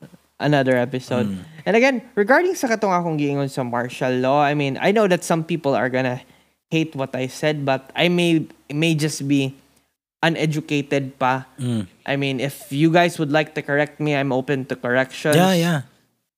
[0.41, 1.29] another episode.
[1.29, 1.45] Mm.
[1.69, 5.23] And again, regarding sa katong akong giingon sa martial law, I mean, I know that
[5.23, 6.19] some people are gonna
[6.71, 9.53] hate what I said, but I may may just be
[10.23, 11.45] uneducated pa.
[11.59, 11.87] Mm.
[12.05, 15.35] I mean, if you guys would like to correct me, I'm open to corrections.
[15.35, 15.79] Yeah, yeah.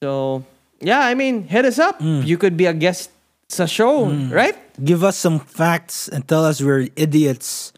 [0.02, 0.44] So,
[0.82, 2.00] yeah, I mean, hit us up.
[2.00, 2.26] Mm.
[2.26, 3.12] You could be a guest
[3.48, 4.58] sa show, right?
[4.82, 7.72] Give us some facts and tell us we're idiots.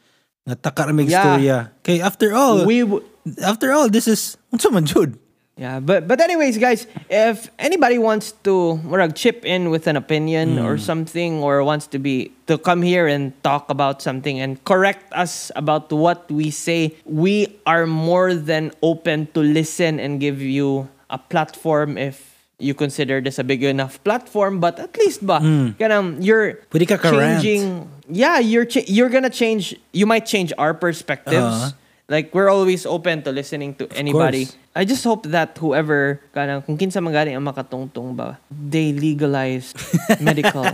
[0.47, 1.21] Nga takaramig Yeah.
[1.25, 1.57] storya.
[1.83, 3.03] Okay, after all, We w-
[3.41, 5.17] after all, this is unsa man jud?
[5.55, 10.59] Yeah, but but anyways, guys, if anybody wants to murag chip in with an opinion
[10.59, 15.07] or something, or wants to be to come here and talk about something and correct
[15.15, 20.91] us about what we say, we are more than open to listen and give you
[21.07, 24.59] a platform if you consider this a big enough platform.
[24.59, 25.39] But at least ba,
[25.79, 27.87] kanang you're ka changing.
[28.11, 29.71] Yeah, you're ch- you're gonna change.
[29.95, 31.71] You might change our perspectives.
[31.71, 31.71] Uh-huh.
[32.11, 34.51] Like we're always open to listening to anybody.
[34.51, 34.64] course.
[34.75, 39.71] I just hope that whoever kanang kung kinsa man gani ang makatungtong ba, they legalize
[40.19, 40.67] medical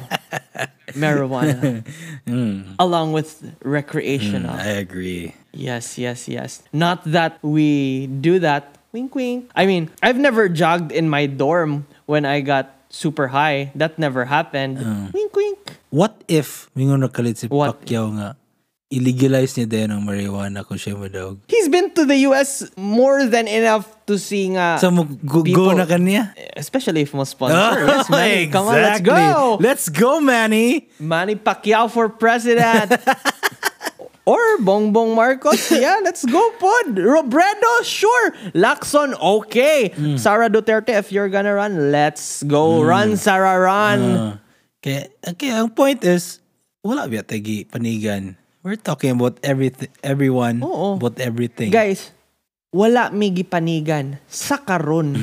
[0.97, 1.85] marijuana
[2.25, 2.73] hmm.
[2.81, 4.57] along with recreational.
[4.57, 5.37] Hmm, I agree.
[5.53, 6.65] Yes, yes, yes.
[6.73, 8.73] Not that we do that.
[8.91, 9.51] Wink, wink.
[9.55, 13.71] I mean, I've never jogged in my dorm when I got super high.
[13.75, 14.79] That never happened.
[14.79, 15.13] Hmm.
[15.13, 15.77] Wink, wink.
[15.91, 18.35] What if, mingon kalit si Pacquiao nga,
[18.91, 21.39] illegalize niya din ang marijuana kung siya madawag.
[21.47, 24.75] He's been to the US more than enough to see nga.
[24.83, 26.35] So, mo go, go people- na kaniya?
[26.59, 27.87] Especially if mo sponsor.
[27.87, 28.51] yes, Manny.
[28.51, 29.57] Come on, let's go.
[29.63, 30.91] Let's go, Manny!
[30.99, 32.91] Manny Pacquiao for president.
[34.21, 35.73] Or Bongbong Marcos.
[35.73, 36.93] Yeah, let's go, pod.
[36.93, 38.31] Robredo, sure.
[38.53, 39.89] Lacson, okay.
[40.15, 42.85] Sara Duterte, if you're gonna run, let's go.
[42.85, 43.99] Run, Sarah, run.
[43.99, 44.33] Uh,
[44.77, 46.37] kaya, kaya ang point is,
[46.85, 48.37] wala biya tagi panigan.
[48.61, 51.01] We're talking about everything, everyone, Oo.
[51.01, 51.73] about everything.
[51.73, 52.13] Guys,
[52.69, 55.17] wala may gipanigan sa karon.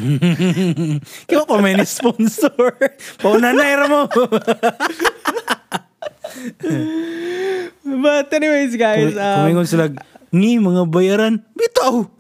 [1.31, 2.51] Kaya pa may sponsor.
[3.23, 4.11] Paunanay ra mo.
[7.89, 9.87] But anyways, guys, Kung um, kumingon sila,
[10.35, 12.11] ni mga bayaran, bitaw.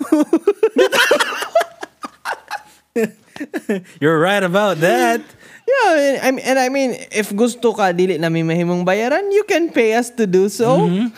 [3.98, 5.22] You're right about that.
[5.68, 9.28] Yeah, and I mean, and I mean, if gusto ka dili na may mahimong bayaran,
[9.28, 10.88] you can pay us to do so.
[10.88, 11.08] Mm-hmm.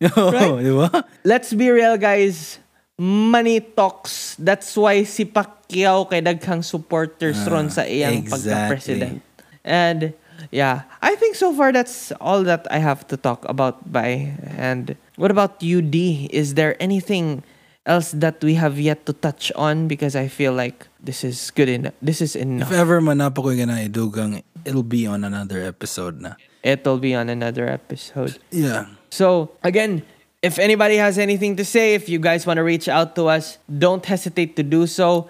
[0.16, 1.04] Oh, di ba?
[1.28, 2.56] Let's be real, guys.
[2.96, 4.32] Money talks.
[4.40, 8.48] That's why si Pacquiao kay daghang supporters ah, ron sa iyang exactly.
[8.48, 9.14] pagka-president.
[9.60, 10.16] And
[10.48, 14.32] yeah, I think so far that's all that I have to talk about by.
[14.56, 16.32] And what about you, D?
[16.32, 17.44] Is there anything
[17.86, 19.88] else that we have yet to touch on?
[19.88, 21.94] Because I feel like this is good enough.
[22.02, 22.70] This is enough.
[22.70, 26.34] If ever man na po ko na idugang, it'll be on another episode na.
[26.62, 28.38] It'll be on another episode.
[28.50, 28.92] Yeah.
[29.08, 30.02] So, again,
[30.42, 33.58] if anybody has anything to say, if you guys want to reach out to us,
[33.68, 35.28] don't hesitate to do so.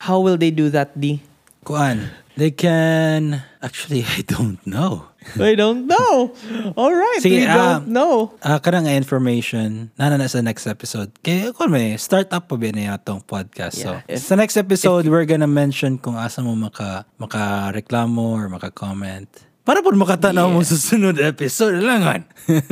[0.00, 1.22] How will they do that, D?
[1.64, 3.42] Kuan, they can...
[3.62, 5.10] Actually, I don't know.
[5.36, 6.32] I don't know.
[6.76, 8.32] All right, Sige, we ah, don't know.
[8.40, 11.12] Ah, kanang nga information, nana na sa next episode.
[11.20, 13.76] Kaya kung may start up pa ba na itong podcast.
[13.82, 18.48] Yeah, so, if- sa next episode, we're gonna mention kung asa mo maka, maka-reklamo or
[18.48, 19.28] maka-comment.
[19.68, 21.84] Para po makatanaw mo sa sunod episode.
[21.84, 22.24] Langan.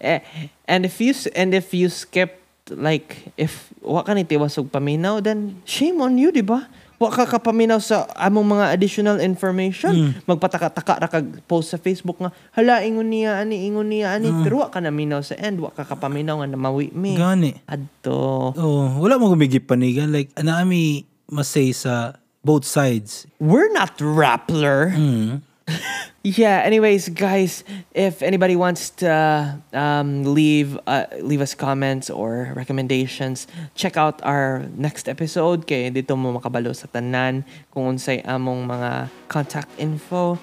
[0.00, 0.24] Eh,
[0.64, 2.40] and if you and if you skip
[2.72, 6.64] like if wa ka ni tiwasog paminaw then shame on you, di ba?
[6.98, 10.18] Wa ka kapaminaw sa among mga additional information.
[10.26, 14.66] Magpataka-taka ra kag post sa Facebook nga hala ingon niya ani ingon niya ani pero
[14.66, 17.14] wa ka naminaw sa end wa ka kapaminaw nga namawi mi.
[17.14, 17.54] Gani.
[17.70, 18.50] Adto.
[18.58, 20.10] Oh, wala mo gumigip panigan.
[20.10, 23.30] Like, anami masay sa both sides.
[23.38, 24.90] We're not Rappler.
[26.36, 26.60] yeah.
[26.60, 27.64] Anyways, guys,
[27.94, 34.66] if anybody wants to um, leave uh, leave us comments or recommendations, check out our
[34.76, 35.64] next episode.
[35.64, 40.36] Kay dito mo makabalo sa tanan kung unsay among mga contact info,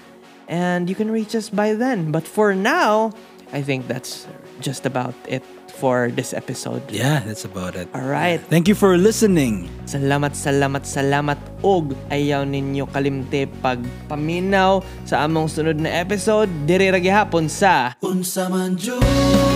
[0.50, 2.10] and you can reach us by then.
[2.10, 3.14] But for now,
[3.54, 4.26] I think that's
[4.58, 5.44] just about it
[5.76, 6.82] for this episode.
[6.88, 7.92] Yeah, that's about it.
[7.92, 8.40] All right.
[8.48, 9.68] Thank you for listening.
[9.86, 16.90] Salamat, salamat, salamat og ayaw ninyo kalimte pag paminaw sa among sunod na episode diri
[16.90, 19.55] ra gihapon sa Unsa man jud